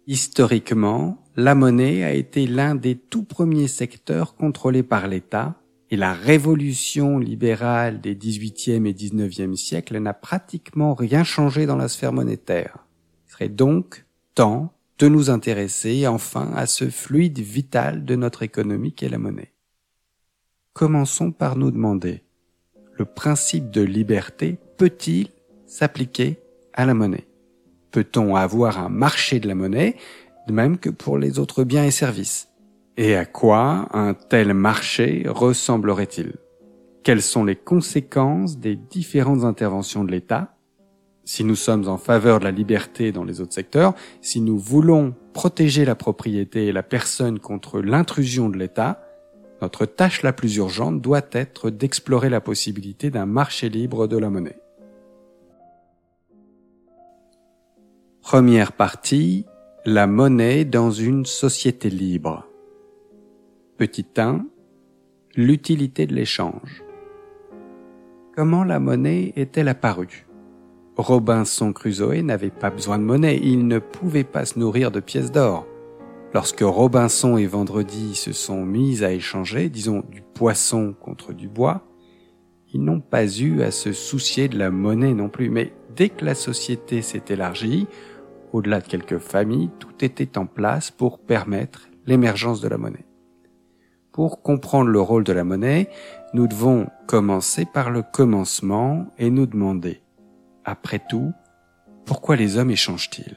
Historiquement, 0.06 1.24
la 1.34 1.54
monnaie 1.54 2.04
a 2.04 2.12
été 2.12 2.46
l'un 2.46 2.74
des 2.74 2.94
tout 2.94 3.24
premiers 3.24 3.68
secteurs 3.68 4.36
contrôlés 4.36 4.82
par 4.82 5.08
l'État 5.08 5.60
et 5.90 5.96
la 5.96 6.12
révolution 6.12 7.18
libérale 7.18 8.00
des 8.00 8.14
18e 8.14 8.86
et 8.86 8.92
19e 8.92 9.56
siècles 9.56 9.98
n'a 9.98 10.12
pratiquement 10.12 10.94
rien 10.94 11.24
changé 11.24 11.64
dans 11.64 11.76
la 11.76 11.88
sphère 11.88 12.12
monétaire. 12.12 12.86
Il 13.26 13.32
serait 13.32 13.48
donc 13.48 14.04
temps 14.34 14.74
de 14.98 15.08
nous 15.08 15.30
intéresser 15.30 16.06
enfin 16.06 16.52
à 16.54 16.66
ce 16.66 16.90
fluide 16.90 17.38
vital 17.38 18.04
de 18.04 18.14
notre 18.14 18.42
économie 18.42 18.92
qu'est 18.92 19.08
la 19.08 19.18
monnaie. 19.18 19.52
Commençons 20.74 21.32
par 21.32 21.56
nous 21.56 21.70
demander, 21.70 22.24
le 22.94 23.06
principe 23.06 23.70
de 23.70 23.80
liberté 23.80 24.58
peut-il 24.76 25.28
s'appliquer 25.66 26.38
à 26.78 26.86
la 26.86 26.94
monnaie. 26.94 27.26
Peut-on 27.90 28.36
avoir 28.36 28.78
un 28.78 28.88
marché 28.88 29.40
de 29.40 29.48
la 29.48 29.56
monnaie, 29.56 29.96
de 30.46 30.52
même 30.52 30.78
que 30.78 30.88
pour 30.88 31.18
les 31.18 31.40
autres 31.40 31.64
biens 31.64 31.84
et 31.84 31.90
services? 31.90 32.48
Et 32.96 33.16
à 33.16 33.26
quoi 33.26 33.88
un 33.92 34.14
tel 34.14 34.54
marché 34.54 35.24
ressemblerait-il? 35.26 36.36
Quelles 37.02 37.22
sont 37.22 37.44
les 37.44 37.56
conséquences 37.56 38.58
des 38.58 38.76
différentes 38.76 39.42
interventions 39.42 40.04
de 40.04 40.12
l'État? 40.12 40.54
Si 41.24 41.42
nous 41.42 41.56
sommes 41.56 41.88
en 41.88 41.98
faveur 41.98 42.38
de 42.38 42.44
la 42.44 42.52
liberté 42.52 43.10
dans 43.10 43.24
les 43.24 43.40
autres 43.40 43.54
secteurs, 43.54 43.94
si 44.22 44.40
nous 44.40 44.56
voulons 44.56 45.14
protéger 45.32 45.84
la 45.84 45.96
propriété 45.96 46.66
et 46.66 46.72
la 46.72 46.84
personne 46.84 47.40
contre 47.40 47.80
l'intrusion 47.80 48.48
de 48.48 48.56
l'État, 48.56 49.02
notre 49.62 49.84
tâche 49.84 50.22
la 50.22 50.32
plus 50.32 50.56
urgente 50.56 51.00
doit 51.00 51.26
être 51.32 51.70
d'explorer 51.70 52.30
la 52.30 52.40
possibilité 52.40 53.10
d'un 53.10 53.26
marché 53.26 53.68
libre 53.68 54.06
de 54.06 54.16
la 54.16 54.30
monnaie. 54.30 54.60
Première 58.30 58.72
partie, 58.72 59.46
la 59.86 60.06
monnaie 60.06 60.66
dans 60.66 60.90
une 60.90 61.24
société 61.24 61.88
libre. 61.88 62.46
Petit 63.78 64.04
1. 64.18 64.44
L'utilité 65.34 66.06
de 66.06 66.14
l'échange. 66.14 66.84
Comment 68.36 68.64
la 68.64 68.80
monnaie 68.80 69.32
est-elle 69.34 69.68
apparue? 69.68 70.26
Robinson 70.98 71.72
Crusoe 71.72 72.20
n'avait 72.22 72.50
pas 72.50 72.68
besoin 72.68 72.98
de 72.98 73.04
monnaie, 73.04 73.40
il 73.42 73.66
ne 73.66 73.78
pouvait 73.78 74.24
pas 74.24 74.44
se 74.44 74.58
nourrir 74.58 74.90
de 74.90 75.00
pièces 75.00 75.32
d'or. 75.32 75.66
Lorsque 76.34 76.60
Robinson 76.60 77.38
et 77.38 77.46
Vendredi 77.46 78.14
se 78.14 78.34
sont 78.34 78.62
mis 78.62 79.04
à 79.04 79.10
échanger, 79.10 79.70
disons, 79.70 80.04
du 80.10 80.20
poisson 80.34 80.94
contre 81.00 81.32
du 81.32 81.48
bois, 81.48 81.82
ils 82.74 82.84
n'ont 82.84 83.00
pas 83.00 83.24
eu 83.24 83.62
à 83.62 83.70
se 83.70 83.94
soucier 83.94 84.48
de 84.48 84.58
la 84.58 84.70
monnaie 84.70 85.14
non 85.14 85.30
plus, 85.30 85.48
mais 85.48 85.72
dès 85.96 86.10
que 86.10 86.26
la 86.26 86.34
société 86.34 87.00
s'est 87.00 87.24
élargie, 87.30 87.86
au-delà 88.52 88.80
de 88.80 88.86
quelques 88.86 89.18
familles, 89.18 89.70
tout 89.78 90.04
était 90.04 90.38
en 90.38 90.46
place 90.46 90.90
pour 90.90 91.18
permettre 91.18 91.88
l'émergence 92.06 92.60
de 92.60 92.68
la 92.68 92.78
monnaie. 92.78 93.06
Pour 94.12 94.42
comprendre 94.42 94.90
le 94.90 95.00
rôle 95.00 95.24
de 95.24 95.32
la 95.32 95.44
monnaie, 95.44 95.88
nous 96.34 96.48
devons 96.48 96.88
commencer 97.06 97.66
par 97.66 97.90
le 97.90 98.02
commencement 98.02 99.06
et 99.18 99.30
nous 99.30 99.46
demander, 99.46 100.02
après 100.64 101.00
tout, 101.08 101.32
pourquoi 102.04 102.36
les 102.36 102.56
hommes 102.56 102.70
échangent-ils? 102.70 103.36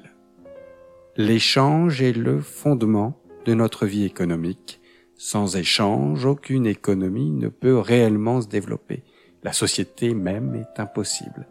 L'échange 1.17 2.01
est 2.01 2.13
le 2.13 2.39
fondement 2.39 3.21
de 3.45 3.53
notre 3.53 3.85
vie 3.85 4.05
économique. 4.05 4.81
Sans 5.15 5.55
échange, 5.55 6.25
aucune 6.25 6.65
économie 6.65 7.31
ne 7.31 7.49
peut 7.49 7.77
réellement 7.77 8.41
se 8.41 8.47
développer. 8.47 9.03
La 9.43 9.53
société 9.53 10.13
même 10.13 10.55
est 10.55 10.79
impossible. 10.79 11.47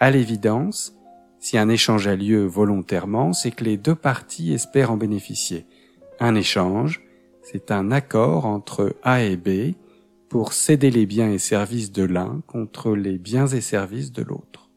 À 0.00 0.10
l'évidence, 0.10 0.99
si 1.40 1.56
un 1.56 1.70
échange 1.70 2.06
a 2.06 2.14
lieu 2.14 2.44
volontairement, 2.44 3.32
c'est 3.32 3.50
que 3.50 3.64
les 3.64 3.78
deux 3.78 3.94
parties 3.94 4.52
espèrent 4.52 4.92
en 4.92 4.98
bénéficier. 4.98 5.66
Un 6.20 6.34
échange, 6.34 7.00
c'est 7.42 7.70
un 7.70 7.90
accord 7.90 8.44
entre 8.44 8.94
A 9.02 9.22
et 9.22 9.38
B 9.38 9.74
pour 10.28 10.52
céder 10.52 10.90
les 10.90 11.06
biens 11.06 11.30
et 11.32 11.38
services 11.38 11.92
de 11.92 12.04
l'un 12.04 12.42
contre 12.46 12.94
les 12.94 13.16
biens 13.16 13.46
et 13.46 13.62
services 13.62 14.12
de 14.12 14.22
l'autre. 14.22 14.68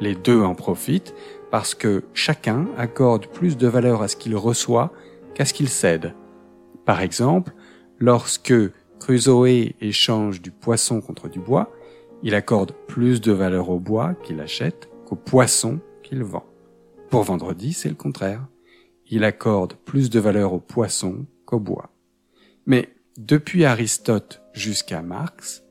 Les 0.00 0.14
deux 0.14 0.40
en 0.40 0.54
profitent 0.54 1.14
parce 1.50 1.74
que 1.74 2.04
chacun 2.14 2.68
accorde 2.78 3.26
plus 3.26 3.56
de 3.56 3.66
valeur 3.66 4.00
à 4.00 4.08
ce 4.08 4.16
qu'il 4.16 4.36
reçoit 4.36 4.92
qu'à 5.34 5.44
ce 5.44 5.52
qu'il 5.52 5.68
cède. 5.68 6.14
Par 6.84 7.00
exemple, 7.00 7.52
lorsque 7.98 8.54
Crusoe 9.00 9.74
échange 9.80 10.40
du 10.40 10.52
poisson 10.52 11.00
contre 11.00 11.28
du 11.28 11.40
bois, 11.40 11.72
il 12.22 12.36
accorde 12.36 12.72
plus 12.86 13.20
de 13.20 13.32
valeur 13.32 13.68
au 13.68 13.80
bois 13.80 14.14
qu'il 14.22 14.40
achète 14.40 14.88
qu'au 15.06 15.16
poisson 15.16 15.80
vend. 16.12 16.44
Pour 17.10 17.22
vendredi, 17.22 17.72
c'est 17.72 17.88
le 17.88 17.94
contraire. 17.94 18.46
Il 19.08 19.24
accorde 19.24 19.74
plus 19.74 20.10
de 20.10 20.20
valeur 20.20 20.52
au 20.52 20.60
poisson 20.60 21.26
qu'au 21.44 21.58
bois. 21.58 21.90
Mais 22.66 22.88
depuis 23.18 23.64
Aristote 23.64 24.42
jusqu'à 24.52 25.02
Marx, 25.02 25.62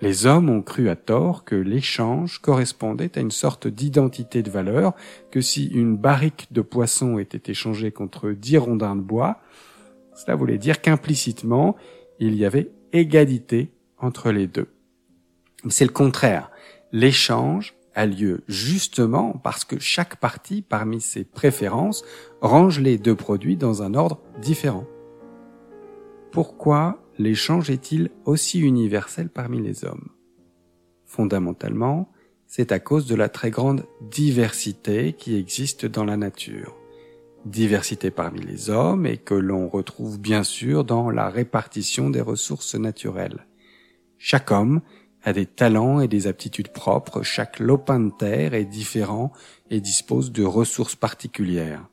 les 0.00 0.24
hommes 0.24 0.48
ont 0.48 0.62
cru 0.62 0.88
à 0.88 0.96
tort 0.96 1.44
que 1.44 1.54
l'échange 1.54 2.38
correspondait 2.38 3.18
à 3.18 3.20
une 3.20 3.30
sorte 3.30 3.66
d'identité 3.68 4.42
de 4.42 4.50
valeur, 4.50 4.94
que 5.30 5.42
si 5.42 5.66
une 5.66 5.96
barrique 5.96 6.48
de 6.52 6.62
poisson 6.62 7.18
était 7.18 7.50
échangée 7.50 7.92
contre 7.92 8.30
dix 8.30 8.56
rondins 8.56 8.96
de 8.96 9.02
bois, 9.02 9.40
cela 10.14 10.36
voulait 10.36 10.58
dire 10.58 10.80
qu'implicitement, 10.80 11.76
il 12.18 12.34
y 12.34 12.46
avait 12.46 12.70
égalité 12.92 13.72
entre 13.98 14.32
les 14.32 14.46
deux. 14.46 14.68
C'est 15.68 15.84
le 15.84 15.92
contraire. 15.92 16.50
L'échange 16.92 17.74
a 17.94 18.06
lieu 18.06 18.42
justement 18.48 19.32
parce 19.32 19.64
que 19.64 19.78
chaque 19.78 20.16
partie, 20.16 20.62
parmi 20.62 21.00
ses 21.00 21.24
préférences, 21.24 22.04
range 22.40 22.80
les 22.80 22.98
deux 22.98 23.14
produits 23.14 23.56
dans 23.56 23.82
un 23.82 23.94
ordre 23.94 24.20
différent. 24.40 24.86
Pourquoi 26.32 27.02
l'échange 27.18 27.70
est-il 27.70 28.10
aussi 28.24 28.60
universel 28.60 29.28
parmi 29.28 29.60
les 29.60 29.84
hommes? 29.84 30.08
Fondamentalement, 31.04 32.10
c'est 32.46 32.72
à 32.72 32.78
cause 32.78 33.06
de 33.06 33.14
la 33.14 33.28
très 33.28 33.50
grande 33.50 33.84
diversité 34.00 35.12
qui 35.12 35.36
existe 35.36 35.86
dans 35.86 36.04
la 36.04 36.16
nature. 36.16 36.76
Diversité 37.44 38.10
parmi 38.10 38.40
les 38.40 38.70
hommes 38.70 39.06
et 39.06 39.16
que 39.16 39.34
l'on 39.34 39.68
retrouve 39.68 40.20
bien 40.20 40.42
sûr 40.42 40.84
dans 40.84 41.10
la 41.10 41.30
répartition 41.30 42.10
des 42.10 42.20
ressources 42.20 42.74
naturelles. 42.74 43.46
Chaque 44.18 44.50
homme 44.50 44.82
a 45.24 45.32
des 45.32 45.46
talents 45.46 46.00
et 46.00 46.08
des 46.08 46.26
aptitudes 46.26 46.72
propres, 46.72 47.22
chaque 47.22 47.58
lopin 47.58 48.00
de 48.00 48.10
terre 48.10 48.54
est 48.54 48.64
différent 48.64 49.32
et 49.70 49.80
dispose 49.80 50.32
de 50.32 50.44
ressources 50.44 50.96
particulières. 50.96 51.86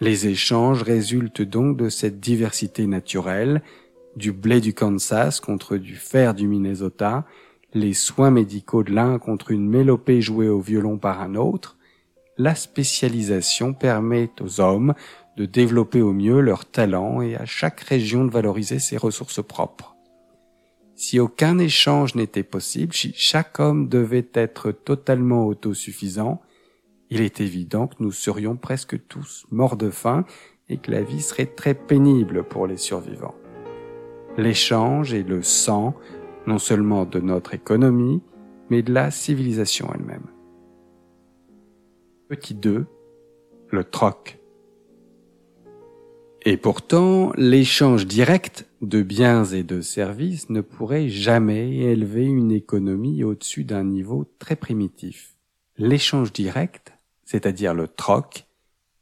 Les 0.00 0.26
échanges 0.26 0.82
résultent 0.82 1.42
donc 1.42 1.76
de 1.76 1.88
cette 1.88 2.20
diversité 2.20 2.86
naturelle, 2.86 3.62
du 4.16 4.32
blé 4.32 4.60
du 4.60 4.74
Kansas 4.74 5.40
contre 5.40 5.76
du 5.76 5.96
fer 5.96 6.34
du 6.34 6.46
Minnesota, 6.46 7.24
les 7.74 7.94
soins 7.94 8.30
médicaux 8.30 8.82
de 8.82 8.92
l'un 8.92 9.18
contre 9.18 9.50
une 9.50 9.68
mélopée 9.68 10.20
jouée 10.20 10.48
au 10.48 10.60
violon 10.60 10.98
par 10.98 11.22
un 11.22 11.34
autre, 11.34 11.78
la 12.36 12.54
spécialisation 12.54 13.72
permet 13.72 14.30
aux 14.40 14.60
hommes 14.60 14.94
de 15.36 15.46
développer 15.46 16.02
au 16.02 16.12
mieux 16.12 16.40
leurs 16.40 16.70
talents 16.70 17.22
et 17.22 17.36
à 17.36 17.46
chaque 17.46 17.80
région 17.80 18.24
de 18.24 18.30
valoriser 18.30 18.78
ses 18.78 18.96
ressources 18.96 19.42
propres. 19.42 19.91
Si 21.02 21.18
aucun 21.18 21.58
échange 21.58 22.14
n'était 22.14 22.44
possible, 22.44 22.94
si 22.94 23.12
chaque 23.16 23.58
homme 23.58 23.88
devait 23.88 24.28
être 24.34 24.70
totalement 24.70 25.48
autosuffisant, 25.48 26.40
il 27.10 27.22
est 27.22 27.40
évident 27.40 27.88
que 27.88 27.96
nous 27.98 28.12
serions 28.12 28.54
presque 28.54 29.08
tous 29.08 29.44
morts 29.50 29.76
de 29.76 29.90
faim 29.90 30.24
et 30.68 30.76
que 30.76 30.92
la 30.92 31.02
vie 31.02 31.20
serait 31.20 31.46
très 31.46 31.74
pénible 31.74 32.44
pour 32.44 32.68
les 32.68 32.76
survivants. 32.76 33.34
L'échange 34.36 35.12
est 35.12 35.28
le 35.28 35.42
sang 35.42 35.96
non 36.46 36.60
seulement 36.60 37.04
de 37.04 37.18
notre 37.18 37.52
économie, 37.52 38.22
mais 38.70 38.82
de 38.82 38.94
la 38.94 39.10
civilisation 39.10 39.90
elle-même. 39.92 40.28
Petit 42.28 42.54
2. 42.54 42.86
Le 43.70 43.82
troc. 43.82 44.38
Et 46.44 46.56
pourtant, 46.56 47.32
l'échange 47.36 48.04
direct 48.06 48.66
de 48.80 49.02
biens 49.02 49.44
et 49.44 49.62
de 49.62 49.80
services 49.80 50.50
ne 50.50 50.60
pourrait 50.60 51.08
jamais 51.08 51.76
élever 51.76 52.24
une 52.24 52.50
économie 52.50 53.22
au-dessus 53.22 53.62
d'un 53.62 53.84
niveau 53.84 54.24
très 54.40 54.56
primitif. 54.56 55.36
L'échange 55.78 56.32
direct, 56.32 56.94
c'est-à-dire 57.24 57.74
le 57.74 57.86
troc, 57.86 58.46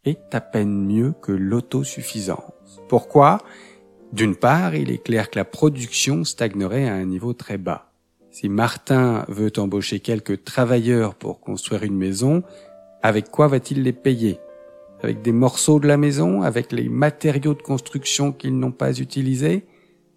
est 0.04 0.34
à 0.34 0.42
peine 0.42 0.84
mieux 0.84 1.14
que 1.22 1.32
l'autosuffisance. 1.32 2.82
Pourquoi? 2.88 3.38
D'une 4.12 4.36
part, 4.36 4.74
il 4.74 4.90
est 4.90 5.02
clair 5.02 5.30
que 5.30 5.38
la 5.38 5.46
production 5.46 6.24
stagnerait 6.24 6.88
à 6.88 6.94
un 6.94 7.06
niveau 7.06 7.32
très 7.32 7.56
bas. 7.56 7.90
Si 8.30 8.50
Martin 8.50 9.24
veut 9.28 9.52
embaucher 9.56 10.00
quelques 10.00 10.44
travailleurs 10.44 11.14
pour 11.14 11.40
construire 11.40 11.84
une 11.84 11.96
maison, 11.96 12.42
avec 13.02 13.30
quoi 13.30 13.48
va-t-il 13.48 13.82
les 13.82 13.94
payer? 13.94 14.40
Avec 15.02 15.22
des 15.22 15.32
morceaux 15.32 15.80
de 15.80 15.88
la 15.88 15.96
maison 15.96 16.42
Avec 16.42 16.72
les 16.72 16.88
matériaux 16.88 17.54
de 17.54 17.62
construction 17.62 18.32
qu'ils 18.32 18.58
n'ont 18.58 18.72
pas 18.72 18.98
utilisés 18.98 19.64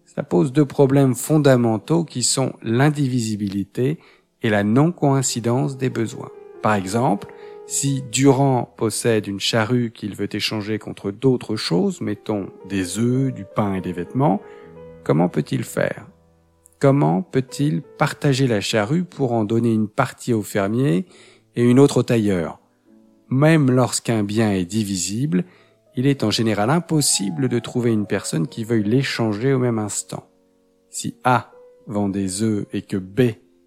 Ça 0.06 0.24
pose 0.24 0.52
deux 0.52 0.66
problèmes 0.66 1.16
fondamentaux 1.16 2.04
qui 2.04 2.24
sont 2.24 2.54
l'indivisibilité 2.62 4.00
et 4.44 4.50
la 4.50 4.64
non-coïncidence 4.64 5.78
des 5.78 5.90
besoins. 5.90 6.30
Par 6.62 6.76
exemple, 6.76 7.34
si 7.66 8.04
Durand 8.12 8.74
possède 8.78 9.28
une 9.28 9.40
charrue 9.40 9.92
qu'il 9.92 10.16
veut 10.16 10.34
échanger 10.34 10.80
contre 10.80 11.12
d'autres 11.12 11.56
choses, 11.56 12.02
mettons 12.02 12.50
des 12.68 13.00
œufs, 13.00 13.34
du 13.34 13.46
pain 13.46 13.76
et 13.76 13.82
des 13.82 13.94
vêtements, 13.94 14.42
comment 15.04 15.30
peut-il 15.30 15.64
faire? 15.64 16.08
Comment 16.80 17.22
peut-il 17.22 17.82
partager 17.82 18.48
la 18.48 18.60
charrue 18.60 19.06
pour 19.06 19.32
en 19.32 19.46
donner 19.46 19.72
une 19.72 19.88
partie 19.88 20.34
au 20.34 20.42
fermier 20.42 21.06
et 21.56 21.64
une 21.64 21.80
autre 21.80 21.98
au 21.98 22.04
tailleur? 22.04 22.60
Même 23.34 23.72
lorsqu'un 23.72 24.24
bien 24.24 24.52
est 24.52 24.64
divisible, 24.64 25.44
il 25.96 26.06
est 26.06 26.24
en 26.24 26.30
général 26.30 26.70
impossible 26.70 27.50
de 27.50 27.58
trouver 27.58 27.92
une 27.92 28.06
personne 28.06 28.48
qui 28.48 28.64
veuille 28.64 28.84
l'échanger 28.84 29.54
au 29.54 29.58
même 29.58 29.80
instant. 29.80 30.30
Si 30.92 31.16
A 31.24 31.52
vend 31.88 32.10
des 32.10 32.44
œufs 32.44 32.68
et 32.74 32.84
que 32.84 32.96
B 32.98 33.22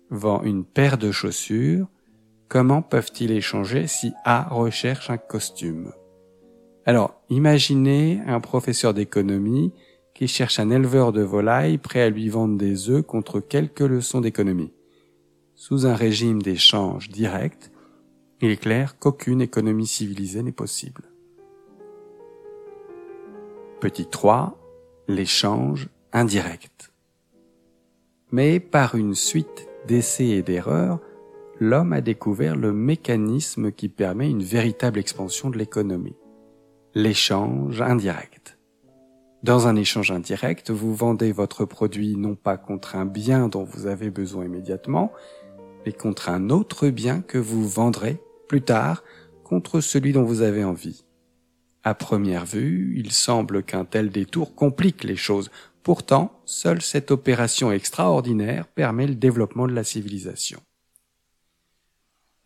vend 0.08 0.44
une 0.44 0.64
paire 0.64 0.98
de 0.98 1.10
chaussures, 1.10 1.88
comment 2.46 2.80
peuvent-ils 2.80 3.32
échanger 3.32 3.88
si 3.88 4.12
A 4.24 4.44
recherche 4.50 5.10
un 5.10 5.16
costume? 5.16 5.90
Alors, 6.84 7.20
imaginez 7.28 8.20
un 8.28 8.38
professeur 8.38 8.94
d'économie 8.94 9.72
qui 10.14 10.28
cherche 10.28 10.60
un 10.60 10.70
éleveur 10.70 11.10
de 11.10 11.22
volailles 11.22 11.78
prêt 11.78 12.02
à 12.02 12.10
lui 12.10 12.28
vendre 12.28 12.56
des 12.56 12.88
œufs 12.88 13.04
contre 13.04 13.40
quelques 13.40 13.80
leçons 13.80 14.20
d'économie. 14.20 14.72
Sous 15.56 15.88
un 15.88 15.96
régime 15.96 16.40
d'échange 16.40 17.08
direct, 17.08 17.72
il 18.40 18.50
est 18.50 18.56
clair 18.56 18.98
qu'aucune 18.98 19.40
économie 19.40 19.86
civilisée 19.86 20.42
n'est 20.42 20.52
possible. 20.52 21.02
Petit 23.80 24.06
3. 24.06 24.58
L'échange 25.08 25.88
indirect. 26.12 26.92
Mais 28.32 28.60
par 28.60 28.94
une 28.94 29.14
suite 29.14 29.68
d'essais 29.86 30.28
et 30.28 30.42
d'erreurs, 30.42 31.00
l'homme 31.60 31.92
a 31.92 32.00
découvert 32.00 32.56
le 32.56 32.72
mécanisme 32.72 33.72
qui 33.72 33.88
permet 33.88 34.28
une 34.28 34.42
véritable 34.42 34.98
expansion 34.98 35.48
de 35.48 35.56
l'économie. 35.56 36.16
L'échange 36.94 37.80
indirect. 37.80 38.58
Dans 39.42 39.68
un 39.68 39.76
échange 39.76 40.10
indirect, 40.10 40.70
vous 40.70 40.94
vendez 40.94 41.30
votre 41.32 41.64
produit 41.64 42.16
non 42.16 42.34
pas 42.34 42.56
contre 42.56 42.96
un 42.96 43.06
bien 43.06 43.48
dont 43.48 43.64
vous 43.64 43.86
avez 43.86 44.10
besoin 44.10 44.44
immédiatement, 44.44 45.12
mais 45.84 45.92
contre 45.92 46.30
un 46.30 46.50
autre 46.50 46.88
bien 46.88 47.20
que 47.20 47.38
vous 47.38 47.66
vendrez 47.66 48.20
plus 48.46 48.62
tard 48.62 49.02
contre 49.44 49.80
celui 49.80 50.12
dont 50.12 50.24
vous 50.24 50.42
avez 50.42 50.64
envie. 50.64 51.04
À 51.84 51.94
première 51.94 52.44
vue, 52.44 52.94
il 52.96 53.12
semble 53.12 53.62
qu'un 53.62 53.84
tel 53.84 54.10
détour 54.10 54.56
complique 54.56 55.04
les 55.04 55.14
choses. 55.14 55.52
Pourtant, 55.84 56.40
seule 56.44 56.82
cette 56.82 57.12
opération 57.12 57.70
extraordinaire 57.70 58.66
permet 58.66 59.06
le 59.06 59.14
développement 59.14 59.68
de 59.68 59.72
la 59.72 59.84
civilisation. 59.84 60.60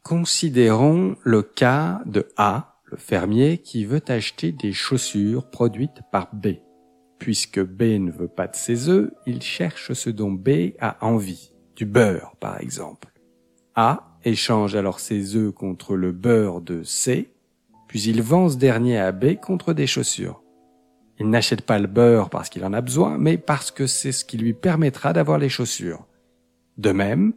Considérons 0.02 1.16
le 1.22 1.40
cas 1.42 2.02
de 2.04 2.28
A, 2.36 2.82
le 2.84 2.98
fermier, 2.98 3.58
qui 3.58 3.86
veut 3.86 4.02
acheter 4.08 4.52
des 4.52 4.74
chaussures 4.74 5.48
produites 5.48 6.02
par 6.12 6.34
B. 6.34 6.56
Puisque 7.18 7.60
B 7.62 7.82
ne 7.98 8.10
veut 8.10 8.28
pas 8.28 8.46
de 8.46 8.56
ses 8.56 8.90
œufs, 8.90 9.10
il 9.26 9.40
cherche 9.40 9.94
ce 9.94 10.10
dont 10.10 10.32
B 10.32 10.74
a 10.80 11.02
envie, 11.02 11.54
du 11.76 11.86
beurre 11.86 12.34
par 12.40 12.60
exemple. 12.60 13.08
A 13.74 14.09
échange 14.24 14.74
alors 14.74 15.00
ses 15.00 15.36
œufs 15.36 15.52
contre 15.52 15.96
le 15.96 16.12
beurre 16.12 16.60
de 16.60 16.82
C, 16.82 17.30
puis 17.88 18.02
il 18.02 18.22
vend 18.22 18.48
ce 18.48 18.56
dernier 18.56 18.98
à 18.98 19.12
B 19.12 19.36
contre 19.36 19.72
des 19.72 19.86
chaussures. 19.86 20.42
Il 21.18 21.28
n'achète 21.28 21.62
pas 21.62 21.78
le 21.78 21.86
beurre 21.86 22.30
parce 22.30 22.48
qu'il 22.48 22.64
en 22.64 22.72
a 22.72 22.80
besoin, 22.80 23.18
mais 23.18 23.36
parce 23.36 23.70
que 23.70 23.86
c'est 23.86 24.12
ce 24.12 24.24
qui 24.24 24.38
lui 24.38 24.54
permettra 24.54 25.12
d'avoir 25.12 25.38
les 25.38 25.48
chaussures. 25.48 26.06
De 26.78 26.92
même, 26.92 27.34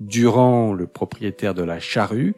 Durand, 0.00 0.72
le 0.72 0.86
propriétaire 0.86 1.54
de 1.54 1.62
la 1.62 1.78
charrue, 1.78 2.34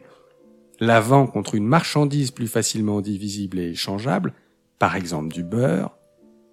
la 0.79 0.99
vend 0.99 1.27
contre 1.27 1.55
une 1.55 1.65
marchandise 1.65 2.31
plus 2.31 2.47
facilement 2.47 3.01
divisible 3.01 3.59
et 3.59 3.69
échangeable, 3.69 4.33
par 4.77 4.95
exemple 4.95 5.33
du 5.33 5.43
beurre, 5.43 5.97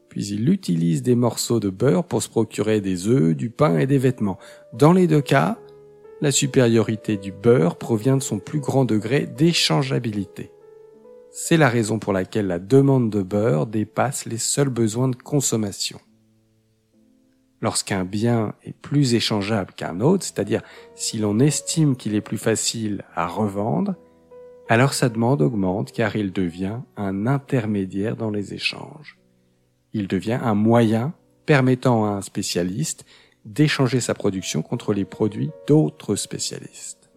puis 0.09 0.27
il 0.27 0.51
utilise 0.51 1.03
des 1.03 1.15
morceaux 1.15 1.59
de 1.59 1.71
beurre 1.71 2.05
pour 2.05 2.23
se 2.23 2.29
procurer 2.29 2.83
des 2.83 3.09
œufs, 3.09 3.35
du 3.35 3.49
pain 3.49 3.79
et 3.79 3.87
des 3.87 3.97
vêtements. 3.97 4.39
Dans 4.75 4.93
les 4.93 5.07
deux 5.07 5.23
cas, 5.23 5.59
la 6.23 6.33
supériorité 6.33 7.19
du 7.19 7.33
beurre 7.33 7.77
provient 7.77 8.17
de 8.17 8.23
son 8.23 8.39
plus 8.39 8.61
grand 8.61 8.87
degré 8.87 9.27
d'échangeabilité. 9.27 10.51
C'est 11.31 11.59
la 11.59 11.69
raison 11.69 11.99
pour 11.99 12.15
laquelle 12.15 12.47
la 12.47 12.59
demande 12.59 13.11
de 13.11 13.21
beurre 13.21 13.67
dépasse 13.67 14.25
les 14.25 14.39
seuls 14.39 14.71
besoins 14.71 15.09
de 15.09 15.17
consommation. 15.17 16.01
Lorsqu'un 17.61 18.05
bien 18.05 18.55
est 18.65 18.75
plus 18.75 19.13
échangeable 19.13 19.75
qu'un 19.75 20.01
autre, 20.01 20.25
c'est-à-dire 20.25 20.63
si 20.95 21.19
l'on 21.19 21.39
estime 21.39 21.97
qu'il 21.97 22.15
est 22.15 22.23
plus 22.23 22.39
facile 22.39 23.05
à 23.15 23.27
revendre, 23.27 23.95
alors 24.69 24.95
sa 24.95 25.11
demande 25.11 25.43
augmente 25.43 25.93
car 25.93 26.17
il 26.17 26.33
devient 26.33 26.79
un 26.97 27.27
intermédiaire 27.27 28.17
dans 28.17 28.31
les 28.31 28.55
échanges 28.55 29.19
il 29.93 30.09
devient 30.09 30.39
un 30.43 30.55
moyen 30.55 31.13
permettant 31.47 32.05
à 32.05 32.11
un 32.11 32.23
spécialiste 32.23 33.05
d'échanger 33.45 34.01
sa 34.01 34.15
production 34.15 34.63
contre 34.63 34.93
les 34.93 35.05
produits 35.05 35.51
d'autres 35.67 36.17
spécialistes. 36.17 37.11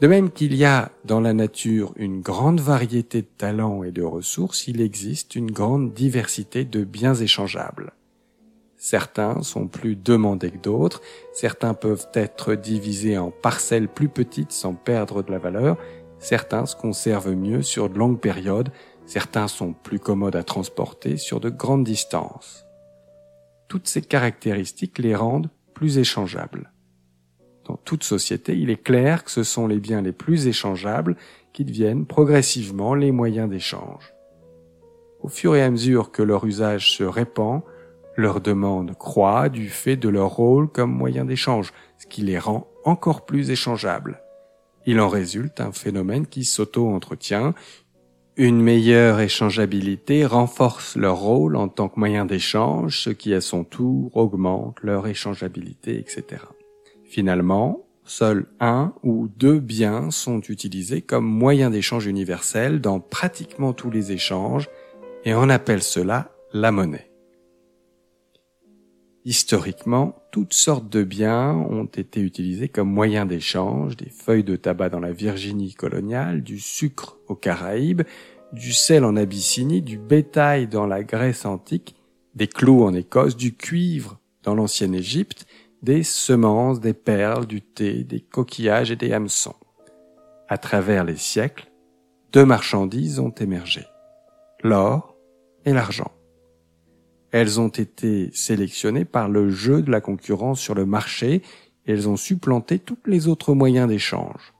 De 0.00 0.06
même 0.06 0.30
qu'il 0.30 0.54
y 0.54 0.64
a 0.64 0.92
dans 1.04 1.20
la 1.20 1.32
nature 1.32 1.92
une 1.96 2.20
grande 2.20 2.60
variété 2.60 3.22
de 3.22 3.26
talents 3.26 3.82
et 3.82 3.90
de 3.90 4.02
ressources, 4.02 4.68
il 4.68 4.80
existe 4.80 5.34
une 5.34 5.50
grande 5.50 5.92
diversité 5.92 6.64
de 6.64 6.84
biens 6.84 7.14
échangeables. 7.14 7.92
Certains 8.76 9.42
sont 9.42 9.66
plus 9.66 9.96
demandés 9.96 10.52
que 10.52 10.58
d'autres, 10.58 11.02
certains 11.32 11.74
peuvent 11.74 12.06
être 12.14 12.54
divisés 12.54 13.18
en 13.18 13.32
parcelles 13.32 13.88
plus 13.88 14.08
petites 14.08 14.52
sans 14.52 14.74
perdre 14.74 15.24
de 15.24 15.32
la 15.32 15.38
valeur, 15.38 15.76
certains 16.20 16.64
se 16.64 16.76
conservent 16.76 17.34
mieux 17.34 17.62
sur 17.62 17.90
de 17.90 17.98
longues 17.98 18.20
périodes, 18.20 18.70
Certains 19.08 19.48
sont 19.48 19.72
plus 19.72 19.98
commodes 19.98 20.36
à 20.36 20.42
transporter 20.42 21.16
sur 21.16 21.40
de 21.40 21.48
grandes 21.48 21.84
distances. 21.84 22.67
Toutes 23.68 23.86
ces 23.86 24.02
caractéristiques 24.02 24.98
les 24.98 25.14
rendent 25.14 25.50
plus 25.74 25.98
échangeables. 25.98 26.72
Dans 27.66 27.76
toute 27.76 28.02
société, 28.02 28.56
il 28.56 28.70
est 28.70 28.82
clair 28.82 29.24
que 29.24 29.30
ce 29.30 29.42
sont 29.42 29.66
les 29.66 29.78
biens 29.78 30.00
les 30.00 30.12
plus 30.12 30.46
échangeables 30.46 31.16
qui 31.52 31.66
deviennent 31.66 32.06
progressivement 32.06 32.94
les 32.94 33.12
moyens 33.12 33.50
d'échange. 33.50 34.14
Au 35.20 35.28
fur 35.28 35.54
et 35.54 35.62
à 35.62 35.70
mesure 35.70 36.10
que 36.10 36.22
leur 36.22 36.46
usage 36.46 36.92
se 36.92 37.04
répand, 37.04 37.62
leur 38.16 38.40
demande 38.40 38.96
croît 38.96 39.50
du 39.50 39.68
fait 39.68 39.96
de 39.96 40.08
leur 40.08 40.30
rôle 40.30 40.68
comme 40.68 40.90
moyen 40.90 41.26
d'échange, 41.26 41.74
ce 41.98 42.06
qui 42.06 42.22
les 42.22 42.38
rend 42.38 42.68
encore 42.84 43.26
plus 43.26 43.50
échangeables. 43.50 44.22
Il 44.86 44.98
en 44.98 45.08
résulte 45.08 45.60
un 45.60 45.72
phénomène 45.72 46.26
qui 46.26 46.44
s'auto-entretient, 46.44 47.52
une 48.38 48.62
meilleure 48.62 49.18
échangeabilité 49.18 50.24
renforce 50.24 50.94
leur 50.96 51.18
rôle 51.18 51.56
en 51.56 51.66
tant 51.66 51.88
que 51.88 51.98
moyen 51.98 52.24
d'échange, 52.24 53.00
ce 53.00 53.10
qui 53.10 53.34
à 53.34 53.40
son 53.40 53.64
tour 53.64 54.16
augmente 54.16 54.76
leur 54.84 55.08
échangeabilité, 55.08 55.98
etc. 55.98 56.42
Finalement, 57.04 57.84
seuls 58.04 58.46
un 58.60 58.94
ou 59.02 59.26
deux 59.26 59.58
biens 59.58 60.12
sont 60.12 60.40
utilisés 60.40 61.02
comme 61.02 61.26
moyen 61.26 61.68
d'échange 61.68 62.06
universel 62.06 62.80
dans 62.80 63.00
pratiquement 63.00 63.72
tous 63.72 63.90
les 63.90 64.12
échanges 64.12 64.68
et 65.24 65.34
on 65.34 65.48
appelle 65.48 65.82
cela 65.82 66.30
la 66.52 66.70
monnaie. 66.70 67.07
Historiquement, 69.24 70.22
toutes 70.30 70.54
sortes 70.54 70.88
de 70.88 71.02
biens 71.02 71.52
ont 71.52 71.84
été 71.84 72.20
utilisés 72.20 72.68
comme 72.68 72.90
moyen 72.90 73.26
d'échange, 73.26 73.96
des 73.96 74.10
feuilles 74.10 74.44
de 74.44 74.56
tabac 74.56 74.88
dans 74.88 75.00
la 75.00 75.12
Virginie 75.12 75.74
coloniale, 75.74 76.42
du 76.42 76.58
sucre 76.58 77.18
aux 77.26 77.34
Caraïbes, 77.34 78.02
du 78.52 78.72
sel 78.72 79.04
en 79.04 79.16
Abyssinie, 79.16 79.82
du 79.82 79.98
bétail 79.98 80.68
dans 80.68 80.86
la 80.86 81.02
Grèce 81.02 81.44
antique, 81.44 81.96
des 82.34 82.46
clous 82.46 82.84
en 82.84 82.94
Écosse, 82.94 83.36
du 83.36 83.54
cuivre 83.54 84.18
dans 84.42 84.54
l'ancienne 84.54 84.94
Égypte, 84.94 85.46
des 85.82 86.02
semences, 86.02 86.80
des 86.80 86.94
perles, 86.94 87.46
du 87.46 87.60
thé, 87.60 88.04
des 88.04 88.20
coquillages 88.20 88.90
et 88.90 88.96
des 88.96 89.12
hameçons. 89.12 89.56
À 90.48 90.56
travers 90.56 91.04
les 91.04 91.16
siècles, 91.16 91.70
deux 92.32 92.44
marchandises 92.44 93.18
ont 93.18 93.30
émergé. 93.30 93.84
l'or 94.64 95.16
et 95.64 95.72
l'argent. 95.72 96.10
Elles 97.30 97.60
ont 97.60 97.68
été 97.68 98.30
sélectionnées 98.32 99.04
par 99.04 99.28
le 99.28 99.50
jeu 99.50 99.82
de 99.82 99.90
la 99.90 100.00
concurrence 100.00 100.60
sur 100.60 100.74
le 100.74 100.86
marché 100.86 101.42
et 101.86 101.92
elles 101.92 102.08
ont 102.08 102.16
supplanté 102.16 102.78
tous 102.78 102.98
les 103.06 103.28
autres 103.28 103.54
moyens 103.54 103.88
d'échange. 103.88 104.54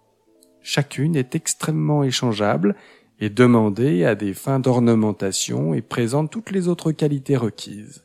Chacune 0.61 1.16
est 1.16 1.35
extrêmement 1.35 2.02
échangeable 2.02 2.74
et 3.20 3.31
demandée 3.31 4.04
à 4.04 4.14
des 4.14 4.35
fins 4.35 4.61
d'ornementation 4.61 5.74
et 5.74 5.83
présente 5.83 6.31
toutes 6.31 6.50
les 6.50 6.68
autres 6.68 6.92
qualités 6.92 7.37
requises. 7.37 8.04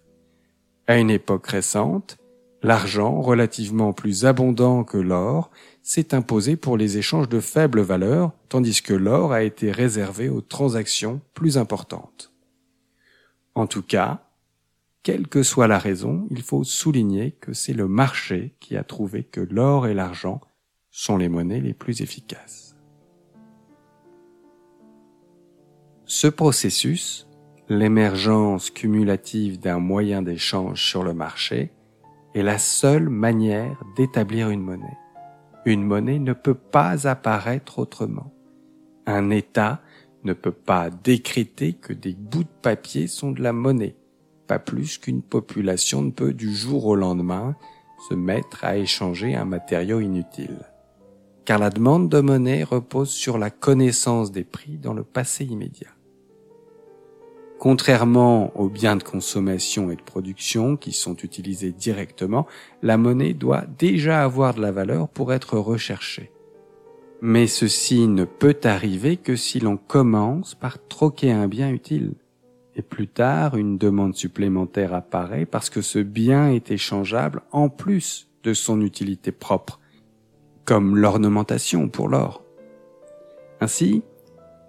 À 0.88 0.98
une 0.98 1.10
époque 1.10 1.48
récente, 1.48 2.18
l'argent, 2.62 3.22
relativement 3.22 3.94
plus 3.94 4.26
abondant 4.26 4.84
que 4.84 4.98
l'or, 4.98 5.52
s'est 5.82 6.16
imposé 6.16 6.56
pour 6.56 6.78
les 6.78 6.98
échanges 6.98 7.30
de 7.30 7.40
faible 7.40 7.82
valeur, 7.82 8.32
tandis 8.50 8.82
que 8.82 8.94
l'or 8.94 9.34
a 9.34 9.44
été 9.44 9.72
réservé 9.72 10.30
aux 10.30 10.42
transactions 10.42 11.22
plus 11.34 11.58
importantes. 11.58 12.32
En 13.56 13.68
tout 13.68 13.84
cas, 13.84 14.24
quelle 15.04 15.28
que 15.28 15.44
soit 15.44 15.68
la 15.68 15.78
raison, 15.78 16.26
il 16.32 16.42
faut 16.42 16.64
souligner 16.64 17.32
que 17.32 17.52
c'est 17.52 17.74
le 17.74 17.90
marché 17.90 18.56
qui 18.62 18.78
a 18.78 18.84
trouvé 18.84 19.26
que 19.26 19.42
l'or 19.42 19.86
et 19.86 19.94
l'argent 19.94 20.40
sont 20.92 21.18
les 21.18 21.28
monnaies 21.28 21.60
les 21.60 21.74
plus 21.74 22.02
efficaces. 22.02 22.78
Ce 26.06 26.28
processus, 26.28 27.28
l'émergence 27.68 28.70
cumulative 28.70 29.60
d'un 29.60 29.80
moyen 29.80 30.22
d'échange 30.22 30.82
sur 30.82 31.04
le 31.04 31.14
marché, 31.14 31.72
est 32.34 32.44
la 32.44 32.58
seule 32.58 33.10
manière 33.10 33.84
d'établir 33.98 34.50
une 34.50 34.62
monnaie. 34.62 34.98
Une 35.66 35.84
monnaie 35.84 36.20
ne 36.20 36.34
peut 36.34 36.56
pas 36.56 37.08
apparaître 37.08 37.80
autrement. 37.80 38.34
Un 39.06 39.30
État 39.32 39.82
ne 40.24 40.34
peut 40.34 40.52
pas 40.52 40.90
décréter 40.90 41.74
que 41.74 41.94
des 41.94 42.14
bouts 42.14 42.44
de 42.44 42.62
papier 42.62 43.08
sont 43.08 43.32
de 43.32 43.42
la 43.42 43.54
monnaie, 43.54 43.96
pas 44.48 44.60
plus 44.60 44.98
qu'une 44.98 45.22
population 45.22 46.02
ne 46.02 46.12
peut 46.12 46.34
du 46.34 46.54
jour 46.54 46.86
au 46.86 46.96
lendemain 46.96 47.56
se 48.10 48.14
mettre 48.14 48.66
à 48.66 48.78
échanger 48.78 49.36
un 49.36 49.46
matériau 49.46 50.00
inutile. 50.00 50.60
Car 51.46 51.60
la 51.60 51.70
demande 51.70 52.10
de 52.10 52.20
monnaie 52.20 52.64
repose 52.64 53.10
sur 53.10 53.38
la 53.38 53.50
connaissance 53.50 54.32
des 54.32 54.44
prix 54.44 54.78
dans 54.78 54.94
le 54.94 55.04
passé 55.04 55.46
immédiat. 55.46 55.90
Contrairement 57.60 58.52
aux 58.60 58.68
biens 58.68 58.98
de 58.98 59.04
consommation 59.04 59.90
et 59.90 59.96
de 59.96 60.02
production 60.02 60.76
qui 60.76 60.92
sont 60.92 61.16
utilisés 61.16 61.72
directement, 61.72 62.46
la 62.82 62.98
monnaie 62.98 63.34
doit 63.34 63.64
déjà 63.78 64.22
avoir 64.24 64.54
de 64.54 64.62
la 64.62 64.72
valeur 64.72 65.08
pour 65.08 65.32
être 65.32 65.58
recherchée. 65.58 66.32
Mais 67.22 67.48
ceci 67.48 68.08
ne 68.08 68.26
peut 68.26 68.60
arriver 68.66 69.16
que 69.16 69.38
si 69.38 69.62
l'on 69.62 69.78
commence 69.78 70.56
par 70.56 70.86
troquer 70.90 71.32
un 71.32 71.48
bien 71.48 71.70
utile. 71.70 72.16
Et 72.76 72.82
plus 72.82 73.08
tard, 73.08 73.56
une 73.56 73.78
demande 73.78 74.16
supplémentaire 74.16 74.94
apparaît 74.94 75.46
parce 75.46 75.70
que 75.70 75.82
ce 75.82 76.00
bien 76.00 76.50
est 76.50 76.72
échangeable 76.72 77.42
en 77.52 77.70
plus 77.70 78.30
de 78.44 78.54
son 78.54 78.82
utilité 78.82 79.32
propre, 79.32 79.80
comme 80.66 80.98
l'ornementation 80.98 81.88
pour 81.88 82.10
l'or. 82.10 82.44
Ainsi, 83.62 84.04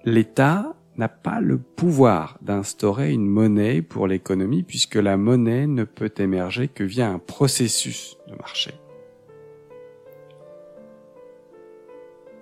l'État 0.04 0.74
n'a 0.96 1.08
pas 1.08 1.40
le 1.40 1.58
pouvoir 1.58 2.38
d'instaurer 2.42 3.12
une 3.12 3.26
monnaie 3.26 3.82
pour 3.82 4.06
l'économie 4.06 4.62
puisque 4.62 4.94
la 4.94 5.16
monnaie 5.16 5.66
ne 5.66 5.84
peut 5.84 6.12
émerger 6.18 6.68
que 6.68 6.84
via 6.84 7.08
un 7.08 7.18
processus 7.18 8.16
de 8.28 8.36
marché. 8.36 8.74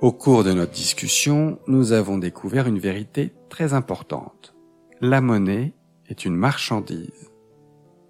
Au 0.01 0.11
cours 0.11 0.42
de 0.42 0.53
notre 0.53 0.72
discussion, 0.72 1.61
nous 1.68 1.92
avons 1.92 2.18
découvert 2.18 2.66
une 2.66 2.81
vérité 2.81 3.33
très 3.48 3.72
importante. 3.72 4.53
La 5.04 5.20
monnaie 5.20 5.74
est 6.06 6.24
une 6.26 6.36
marchandise. 6.36 7.32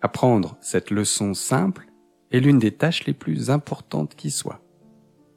Apprendre 0.03 0.59
cette 0.61 0.91
leçon 0.91 1.33
simple 1.33 1.87
est 2.31 2.41
l'une 2.41 2.59
des 2.59 2.73
tâches 2.73 3.07
les 3.07 3.15
plus 3.15 3.49
importantes 3.49 4.15
qui 4.15 4.31
soient. 4.31 4.61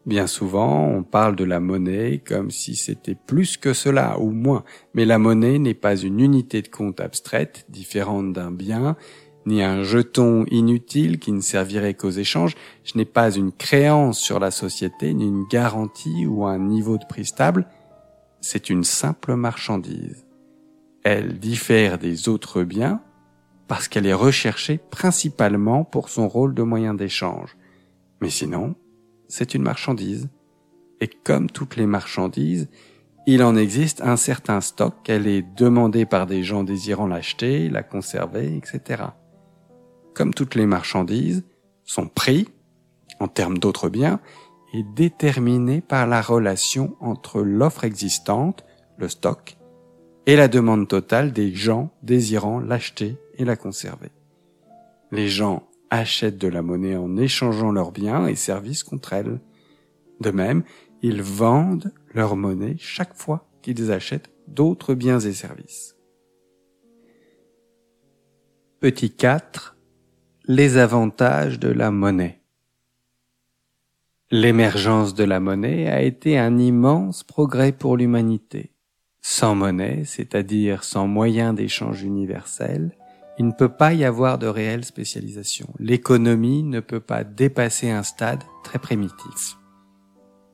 Bien 0.05 0.27
souvent, 0.27 0.85
on 0.85 1.03
parle 1.03 1.37
de 1.37 1.45
la 1.45 1.61
monnaie 1.61 2.21
comme 2.27 2.51
si 2.51 2.75
c'était 2.75 3.15
plus 3.15 3.55
que 3.55 3.71
cela 3.71 4.19
ou 4.19 4.31
moins, 4.31 4.65
mais 4.93 5.05
la 5.05 5.17
monnaie 5.17 5.57
n'est 5.57 5.73
pas 5.73 5.95
une 5.95 6.19
unité 6.19 6.61
de 6.61 6.67
compte 6.67 6.99
abstraite, 6.99 7.65
différente 7.69 8.33
d'un 8.33 8.51
bien, 8.51 8.97
ni 9.45 9.63
un 9.63 9.81
jeton 9.83 10.43
inutile 10.51 11.19
qui 11.19 11.31
ne 11.31 11.39
servirait 11.39 11.93
qu'aux 11.93 12.09
échanges, 12.09 12.55
je 12.83 12.97
n'ai 12.97 13.05
pas 13.05 13.31
une 13.33 13.53
créance 13.53 14.19
sur 14.19 14.41
la 14.41 14.51
société, 14.51 15.13
ni 15.13 15.25
une 15.25 15.47
garantie 15.47 16.25
ou 16.25 16.45
un 16.45 16.59
niveau 16.59 16.97
de 16.97 17.05
prix 17.07 17.23
stable, 17.23 17.65
c'est 18.41 18.69
une 18.69 18.83
simple 18.83 19.35
marchandise. 19.35 20.24
Elle 21.05 21.37
diffère 21.37 21.99
des 21.99 22.29
autres 22.29 22.63
biens 22.63 22.99
parce 23.67 23.87
qu'elle 23.87 24.07
est 24.07 24.13
recherchée 24.13 24.79
principalement 24.89 25.83
pour 25.83 26.09
son 26.09 26.27
rôle 26.27 26.55
de 26.55 26.63
moyen 26.63 26.95
d'échange. 26.95 27.55
Mais 28.21 28.31
sinon, 28.31 28.73
c'est 29.27 29.53
une 29.53 29.61
marchandise. 29.61 30.29
Et 31.01 31.07
comme 31.07 31.51
toutes 31.51 31.75
les 31.75 31.85
marchandises, 31.85 32.69
il 33.27 33.43
en 33.43 33.55
existe 33.55 34.01
un 34.01 34.17
certain 34.17 34.61
stock, 34.61 34.95
elle 35.07 35.27
est 35.27 35.45
demandée 35.55 36.07
par 36.07 36.25
des 36.25 36.41
gens 36.41 36.63
désirant 36.63 37.05
l'acheter, 37.05 37.69
la 37.69 37.83
conserver, 37.83 38.57
etc. 38.57 39.03
Comme 40.15 40.33
toutes 40.33 40.55
les 40.55 40.65
marchandises, 40.65 41.43
son 41.83 42.07
prix, 42.07 42.49
en 43.19 43.27
termes 43.27 43.59
d'autres 43.59 43.89
biens, 43.89 44.19
est 44.73 44.85
déterminé 44.95 45.81
par 45.81 46.07
la 46.07 46.23
relation 46.23 46.95
entre 46.99 47.43
l'offre 47.43 47.83
existante, 47.83 48.65
le 48.97 49.07
stock, 49.07 49.55
et 50.25 50.35
la 50.35 50.47
demande 50.47 50.87
totale 50.87 51.31
des 51.31 51.53
gens 51.53 51.91
désirant 52.03 52.59
l'acheter 52.59 53.17
et 53.37 53.45
la 53.45 53.55
conserver. 53.55 54.11
Les 55.11 55.29
gens 55.29 55.67
achètent 55.89 56.37
de 56.37 56.47
la 56.47 56.61
monnaie 56.61 56.95
en 56.95 57.15
échangeant 57.17 57.71
leurs 57.71 57.91
biens 57.91 58.27
et 58.27 58.35
services 58.35 58.83
contre 58.83 59.13
elle. 59.13 59.39
De 60.19 60.31
même, 60.31 60.63
ils 61.01 61.21
vendent 61.21 61.93
leur 62.13 62.35
monnaie 62.35 62.75
chaque 62.79 63.15
fois 63.15 63.47
qu'ils 63.61 63.91
achètent 63.91 64.31
d'autres 64.47 64.93
biens 64.93 65.19
et 65.19 65.33
services. 65.33 65.95
Petit 68.79 69.11
4. 69.11 69.75
Les 70.47 70.77
avantages 70.77 71.59
de 71.59 71.69
la 71.69 71.91
monnaie. 71.91 72.41
L'émergence 74.31 75.13
de 75.13 75.23
la 75.23 75.39
monnaie 75.39 75.87
a 75.87 76.01
été 76.01 76.37
un 76.37 76.57
immense 76.57 77.23
progrès 77.23 77.71
pour 77.71 77.95
l'humanité. 77.95 78.74
Sans 79.27 79.55
monnaie, 79.55 80.03
c'est-à-dire 80.05 80.83
sans 80.83 81.07
moyen 81.07 81.53
d'échange 81.53 82.03
universel, 82.03 82.91
il 83.39 83.47
ne 83.47 83.51
peut 83.53 83.69
pas 83.69 83.91
y 83.91 84.05
avoir 84.05 84.37
de 84.37 84.45
réelle 84.45 84.85
spécialisation. 84.85 85.67
L'économie 85.79 86.61
ne 86.61 86.79
peut 86.79 86.99
pas 86.99 87.23
dépasser 87.23 87.89
un 87.89 88.03
stade 88.03 88.43
très 88.63 88.77
primitif. 88.77 89.57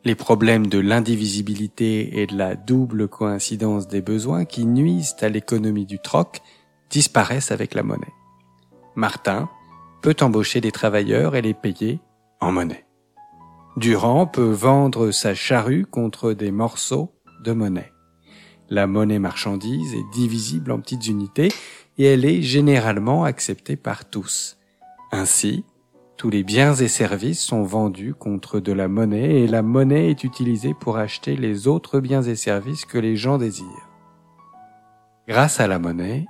Les 0.05 0.15
problèmes 0.15 0.67
de 0.67 0.79
l'indivisibilité 0.79 2.21
et 2.21 2.27
de 2.27 2.37
la 2.37 2.55
double 2.55 3.09
coïncidence 3.09 3.89
des 3.89 4.01
besoins 4.01 4.45
qui 4.45 4.65
nuisent 4.65 5.17
à 5.19 5.27
l'économie 5.27 5.85
du 5.85 5.99
troc 5.99 6.39
disparaissent 6.89 7.51
avec 7.51 7.73
la 7.73 7.83
monnaie. 7.83 8.13
Martin 8.95 9.49
peut 10.01 10.15
embaucher 10.21 10.61
des 10.61 10.71
travailleurs 10.71 11.35
et 11.35 11.41
les 11.41 11.53
payer 11.53 11.99
en 12.39 12.53
monnaie. 12.53 12.85
Durand 13.75 14.27
peut 14.27 14.49
vendre 14.49 15.11
sa 15.11 15.35
charrue 15.35 15.85
contre 15.85 16.31
des 16.31 16.51
morceaux 16.51 17.11
de 17.43 17.51
monnaie. 17.51 17.91
La 18.71 18.87
monnaie 18.87 19.19
marchandise 19.19 19.93
est 19.93 20.09
divisible 20.13 20.71
en 20.71 20.79
petites 20.79 21.07
unités 21.07 21.49
et 21.97 22.05
elle 22.05 22.23
est 22.23 22.41
généralement 22.41 23.25
acceptée 23.25 23.75
par 23.75 24.05
tous. 24.09 24.57
Ainsi, 25.11 25.65
tous 26.15 26.29
les 26.29 26.43
biens 26.43 26.73
et 26.73 26.87
services 26.87 27.41
sont 27.41 27.63
vendus 27.63 28.13
contre 28.13 28.61
de 28.61 28.71
la 28.71 28.87
monnaie 28.87 29.41
et 29.41 29.47
la 29.47 29.61
monnaie 29.61 30.09
est 30.09 30.23
utilisée 30.23 30.73
pour 30.73 30.95
acheter 30.95 31.35
les 31.35 31.67
autres 31.67 31.99
biens 31.99 32.21
et 32.21 32.37
services 32.37 32.85
que 32.85 32.97
les 32.97 33.17
gens 33.17 33.37
désirent. 33.37 33.89
Grâce 35.27 35.59
à 35.59 35.67
la 35.67 35.77
monnaie, 35.77 36.25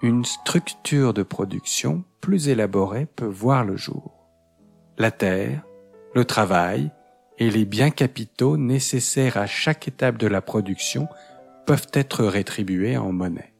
une 0.00 0.24
structure 0.24 1.12
de 1.12 1.22
production 1.22 2.02
plus 2.22 2.48
élaborée 2.48 3.04
peut 3.04 3.26
voir 3.26 3.62
le 3.62 3.76
jour. 3.76 4.26
La 4.96 5.10
terre, 5.10 5.62
le 6.14 6.24
travail 6.24 6.90
et 7.36 7.50
les 7.50 7.66
biens 7.66 7.90
capitaux 7.90 8.56
nécessaires 8.56 9.36
à 9.36 9.46
chaque 9.46 9.86
étape 9.86 10.16
de 10.16 10.28
la 10.28 10.40
production 10.40 11.08
peuvent 11.66 11.88
être 11.92 12.24
rétribués 12.24 12.96
en 12.96 13.12
monnaie. 13.12 13.54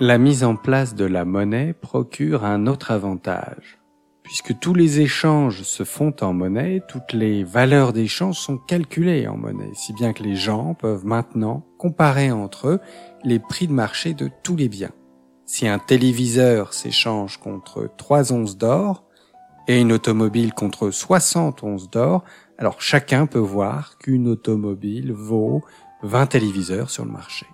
La 0.00 0.18
mise 0.18 0.42
en 0.42 0.56
place 0.56 0.94
de 0.94 1.04
la 1.04 1.24
monnaie 1.24 1.72
procure 1.72 2.44
un 2.44 2.66
autre 2.66 2.90
avantage. 2.90 3.78
Puisque 4.24 4.58
tous 4.58 4.74
les 4.74 5.00
échanges 5.00 5.62
se 5.62 5.84
font 5.84 6.16
en 6.20 6.32
monnaie, 6.32 6.82
toutes 6.88 7.12
les 7.12 7.44
valeurs 7.44 7.92
d'échange 7.92 8.38
sont 8.38 8.56
calculées 8.56 9.28
en 9.28 9.36
monnaie, 9.36 9.70
si 9.74 9.92
bien 9.92 10.12
que 10.12 10.22
les 10.22 10.34
gens 10.34 10.74
peuvent 10.74 11.04
maintenant 11.04 11.62
comparer 11.78 12.32
entre 12.32 12.68
eux 12.68 12.80
les 13.22 13.38
prix 13.38 13.68
de 13.68 13.72
marché 13.72 14.14
de 14.14 14.30
tous 14.42 14.56
les 14.56 14.68
biens. 14.68 14.92
Si 15.44 15.68
un 15.68 15.78
téléviseur 15.78 16.72
s'échange 16.72 17.36
contre 17.36 17.88
3 17.98 18.32
onces 18.32 18.56
d'or 18.56 19.04
et 19.68 19.80
une 19.80 19.92
automobile 19.92 20.54
contre 20.54 20.90
60 20.90 21.62
onces 21.62 21.90
d'or, 21.90 22.24
alors 22.58 22.80
chacun 22.80 23.26
peut 23.26 23.38
voir 23.38 23.98
qu'une 23.98 24.28
automobile 24.28 25.12
vaut 25.12 25.62
20 26.02 26.26
téléviseurs 26.26 26.90
sur 26.90 27.04
le 27.04 27.10
marché. 27.10 27.46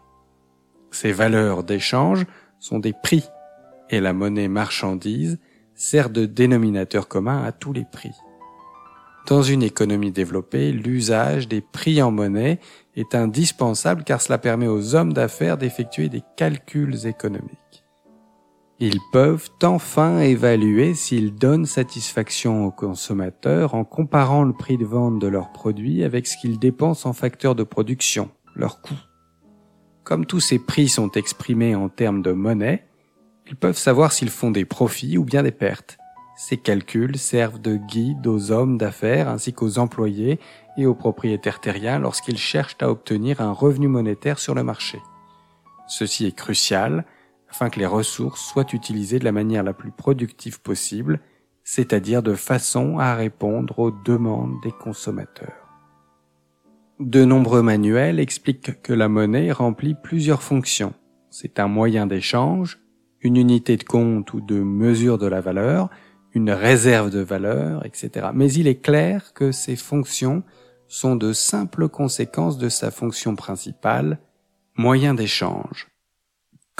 Ces 0.90 1.12
valeurs 1.12 1.64
d'échange 1.64 2.26
sont 2.58 2.78
des 2.78 2.92
prix 2.92 3.24
et 3.90 4.00
la 4.00 4.12
monnaie 4.12 4.48
marchandise 4.48 5.38
sert 5.74 6.10
de 6.10 6.26
dénominateur 6.26 7.08
commun 7.08 7.42
à 7.42 7.52
tous 7.52 7.72
les 7.72 7.84
prix. 7.84 8.12
Dans 9.26 9.42
une 9.42 9.62
économie 9.62 10.12
développée, 10.12 10.72
l'usage 10.72 11.46
des 11.46 11.60
prix 11.60 12.02
en 12.02 12.10
monnaie 12.10 12.58
est 12.96 13.14
indispensable 13.14 14.04
car 14.04 14.20
cela 14.20 14.38
permet 14.38 14.66
aux 14.66 14.94
hommes 14.94 15.12
d'affaires 15.12 15.56
d'effectuer 15.56 16.08
des 16.08 16.22
calculs 16.36 17.06
économiques. 17.06 17.59
Ils 18.82 19.00
peuvent 19.12 19.50
enfin 19.62 20.20
évaluer 20.20 20.94
s'ils 20.94 21.34
donnent 21.34 21.66
satisfaction 21.66 22.64
aux 22.64 22.70
consommateurs 22.70 23.74
en 23.74 23.84
comparant 23.84 24.42
le 24.42 24.54
prix 24.54 24.78
de 24.78 24.86
vente 24.86 25.18
de 25.18 25.26
leurs 25.26 25.52
produits 25.52 26.02
avec 26.02 26.26
ce 26.26 26.38
qu'ils 26.38 26.58
dépensent 26.58 27.06
en 27.06 27.12
facteurs 27.12 27.54
de 27.54 27.62
production, 27.62 28.30
leurs 28.56 28.80
coûts. 28.80 28.94
Comme 30.02 30.24
tous 30.24 30.40
ces 30.40 30.58
prix 30.58 30.88
sont 30.88 31.10
exprimés 31.10 31.74
en 31.74 31.90
termes 31.90 32.22
de 32.22 32.32
monnaie, 32.32 32.86
ils 33.48 33.56
peuvent 33.56 33.76
savoir 33.76 34.12
s'ils 34.12 34.30
font 34.30 34.50
des 34.50 34.64
profits 34.64 35.18
ou 35.18 35.24
bien 35.24 35.42
des 35.42 35.52
pertes. 35.52 35.98
Ces 36.38 36.56
calculs 36.56 37.18
servent 37.18 37.60
de 37.60 37.76
guide 37.76 38.26
aux 38.26 38.50
hommes 38.50 38.78
d'affaires 38.78 39.28
ainsi 39.28 39.52
qu'aux 39.52 39.78
employés 39.78 40.40
et 40.78 40.86
aux 40.86 40.94
propriétaires 40.94 41.60
terriens 41.60 41.98
lorsqu'ils 41.98 42.38
cherchent 42.38 42.78
à 42.80 42.88
obtenir 42.88 43.42
un 43.42 43.52
revenu 43.52 43.88
monétaire 43.88 44.38
sur 44.38 44.54
le 44.54 44.62
marché. 44.64 45.02
Ceci 45.86 46.24
est 46.24 46.34
crucial 46.34 47.04
afin 47.50 47.70
que 47.70 47.78
les 47.78 47.86
ressources 47.86 48.40
soient 48.40 48.72
utilisées 48.72 49.18
de 49.18 49.24
la 49.24 49.32
manière 49.32 49.62
la 49.62 49.72
plus 49.72 49.90
productive 49.90 50.60
possible, 50.60 51.20
c'est-à-dire 51.64 52.22
de 52.22 52.34
façon 52.34 52.98
à 52.98 53.14
répondre 53.14 53.78
aux 53.78 53.90
demandes 53.90 54.54
des 54.62 54.72
consommateurs. 54.72 55.68
De 56.98 57.24
nombreux 57.24 57.62
manuels 57.62 58.20
expliquent 58.20 58.82
que 58.82 58.92
la 58.92 59.08
monnaie 59.08 59.52
remplit 59.52 59.94
plusieurs 59.94 60.42
fonctions. 60.42 60.94
C'est 61.30 61.58
un 61.58 61.68
moyen 61.68 62.06
d'échange, 62.06 62.78
une 63.20 63.36
unité 63.36 63.76
de 63.76 63.84
compte 63.84 64.32
ou 64.34 64.40
de 64.40 64.60
mesure 64.60 65.18
de 65.18 65.26
la 65.26 65.40
valeur, 65.40 65.90
une 66.34 66.50
réserve 66.50 67.10
de 67.10 67.20
valeur, 67.20 67.84
etc. 67.86 68.28
Mais 68.34 68.52
il 68.52 68.66
est 68.68 68.80
clair 68.80 69.32
que 69.32 69.52
ces 69.52 69.76
fonctions 69.76 70.42
sont 70.88 71.16
de 71.16 71.32
simples 71.32 71.88
conséquences 71.88 72.58
de 72.58 72.68
sa 72.68 72.90
fonction 72.90 73.36
principale, 73.36 74.18
moyen 74.76 75.14
d'échange. 75.14 75.89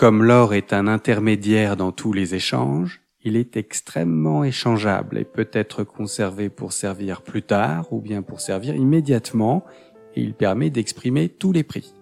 Comme 0.01 0.25
l'or 0.25 0.55
est 0.55 0.73
un 0.73 0.87
intermédiaire 0.87 1.77
dans 1.77 1.93
tous 1.93 2.15
les 2.15 2.35
échanges, 2.35 3.03
il 3.23 3.37
est 3.37 3.59
extrêmement 3.59 4.45
échangeable 4.45 5.19
et 5.19 5.25
peut 5.25 5.51
être 5.53 5.85
conservé 5.85 6.49
pour 6.49 6.73
servir 6.73 7.21
plus 7.21 7.43
tard 7.43 7.93
ou 7.93 8.01
bien 8.01 8.23
pour 8.23 8.41
servir 8.41 8.75
immédiatement 8.75 9.63
et 10.17 10.23
il 10.23 10.33
permet 10.33 10.71
d'exprimer 10.71 11.29
tous 11.29 11.53
les 11.53 11.65
prix. 11.65 11.93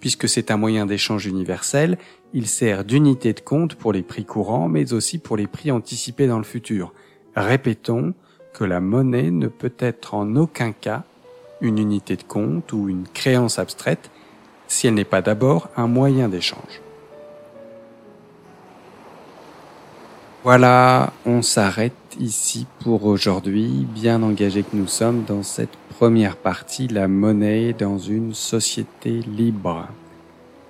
Puisque 0.00 0.26
c'est 0.26 0.50
un 0.50 0.56
moyen 0.56 0.86
d'échange 0.86 1.26
universel, 1.26 1.98
il 2.32 2.46
sert 2.46 2.82
d'unité 2.82 3.34
de 3.34 3.40
compte 3.40 3.74
pour 3.74 3.92
les 3.92 4.02
prix 4.02 4.24
courants, 4.24 4.70
mais 4.70 4.94
aussi 4.94 5.18
pour 5.18 5.36
les 5.36 5.46
prix 5.46 5.70
anticipés 5.70 6.28
dans 6.28 6.38
le 6.38 6.44
futur. 6.44 6.94
Répétons 7.36 8.14
que 8.54 8.64
la 8.64 8.80
monnaie 8.80 9.30
ne 9.30 9.48
peut 9.48 9.74
être 9.78 10.14
en 10.14 10.34
aucun 10.36 10.72
cas 10.72 11.04
une 11.60 11.76
unité 11.76 12.16
de 12.16 12.24
compte 12.24 12.72
ou 12.72 12.88
une 12.88 13.06
créance 13.06 13.58
abstraite 13.58 14.10
si 14.66 14.86
elle 14.86 14.94
n'est 14.94 15.04
pas 15.04 15.20
d'abord 15.20 15.68
un 15.76 15.88
moyen 15.88 16.30
d'échange. 16.30 16.80
Voilà, 20.44 21.12
on 21.24 21.40
s'arrête 21.40 21.92
ici 22.18 22.66
pour 22.80 23.04
aujourd'hui, 23.04 23.86
bien 23.94 24.24
engagés 24.24 24.64
que 24.64 24.74
nous 24.74 24.88
sommes 24.88 25.22
dans 25.22 25.44
cette 25.44 25.76
première 25.96 26.36
partie, 26.36 26.88
la 26.88 27.06
monnaie 27.06 27.72
dans 27.72 27.96
une 27.96 28.34
société 28.34 29.20
libre. 29.20 29.86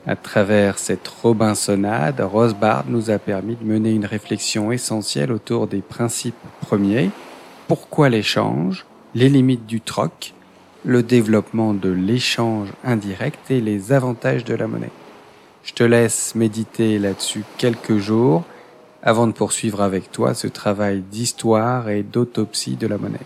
À 0.06 0.14
travers 0.14 0.78
cette 0.78 1.08
Robinsonade, 1.08 2.20
Rosbard 2.20 2.84
nous 2.86 3.08
a 3.08 3.18
permis 3.18 3.56
de 3.56 3.64
mener 3.64 3.92
une 3.92 4.04
réflexion 4.04 4.72
essentielle 4.72 5.32
autour 5.32 5.66
des 5.68 5.80
principes 5.80 6.34
premiers, 6.60 7.08
pourquoi 7.66 8.10
l'échange, 8.10 8.84
les 9.14 9.30
limites 9.30 9.64
du 9.64 9.80
troc, 9.80 10.34
le 10.84 11.02
développement 11.02 11.72
de 11.72 11.88
l'échange 11.88 12.68
indirect 12.84 13.50
et 13.50 13.62
les 13.62 13.92
avantages 13.92 14.44
de 14.44 14.54
la 14.54 14.66
monnaie? 14.66 14.92
Je 15.64 15.72
te 15.72 15.82
laisse 15.82 16.34
méditer 16.34 16.98
là-dessus 16.98 17.44
quelques 17.56 17.96
jours 17.96 18.44
avant 19.02 19.26
de 19.26 19.32
poursuivre 19.32 19.80
avec 19.80 20.10
toi 20.12 20.34
ce 20.34 20.46
travail 20.46 21.00
d'histoire 21.00 21.88
et 21.88 22.02
d'autopsie 22.02 22.76
de 22.76 22.86
la 22.86 22.98
monnaie. 22.98 23.18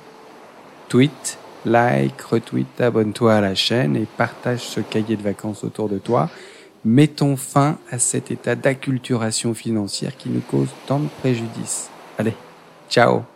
Tweet, 0.89 1.39
like, 1.65 2.21
retweet, 2.23 2.81
abonne-toi 2.81 3.35
à 3.35 3.41
la 3.41 3.55
chaîne 3.55 3.97
et 3.97 4.07
partage 4.17 4.61
ce 4.61 4.81
cahier 4.81 5.17
de 5.17 5.23
vacances 5.23 5.65
autour 5.65 5.89
de 5.89 5.99
toi 5.99 6.31
Mettons 6.85 7.37
fin 7.37 7.79
à 7.91 7.99
cet 7.99 8.31
état 8.31 8.55
d'acculturation 8.55 9.55
financière 9.55 10.17
qui 10.17 10.29
nous 10.29 10.41
cause 10.41 10.69
tant 10.87 11.01
de 11.01 11.09
préjudices. 11.21 11.91
Allez, 12.17 12.35
ciao 12.89 13.36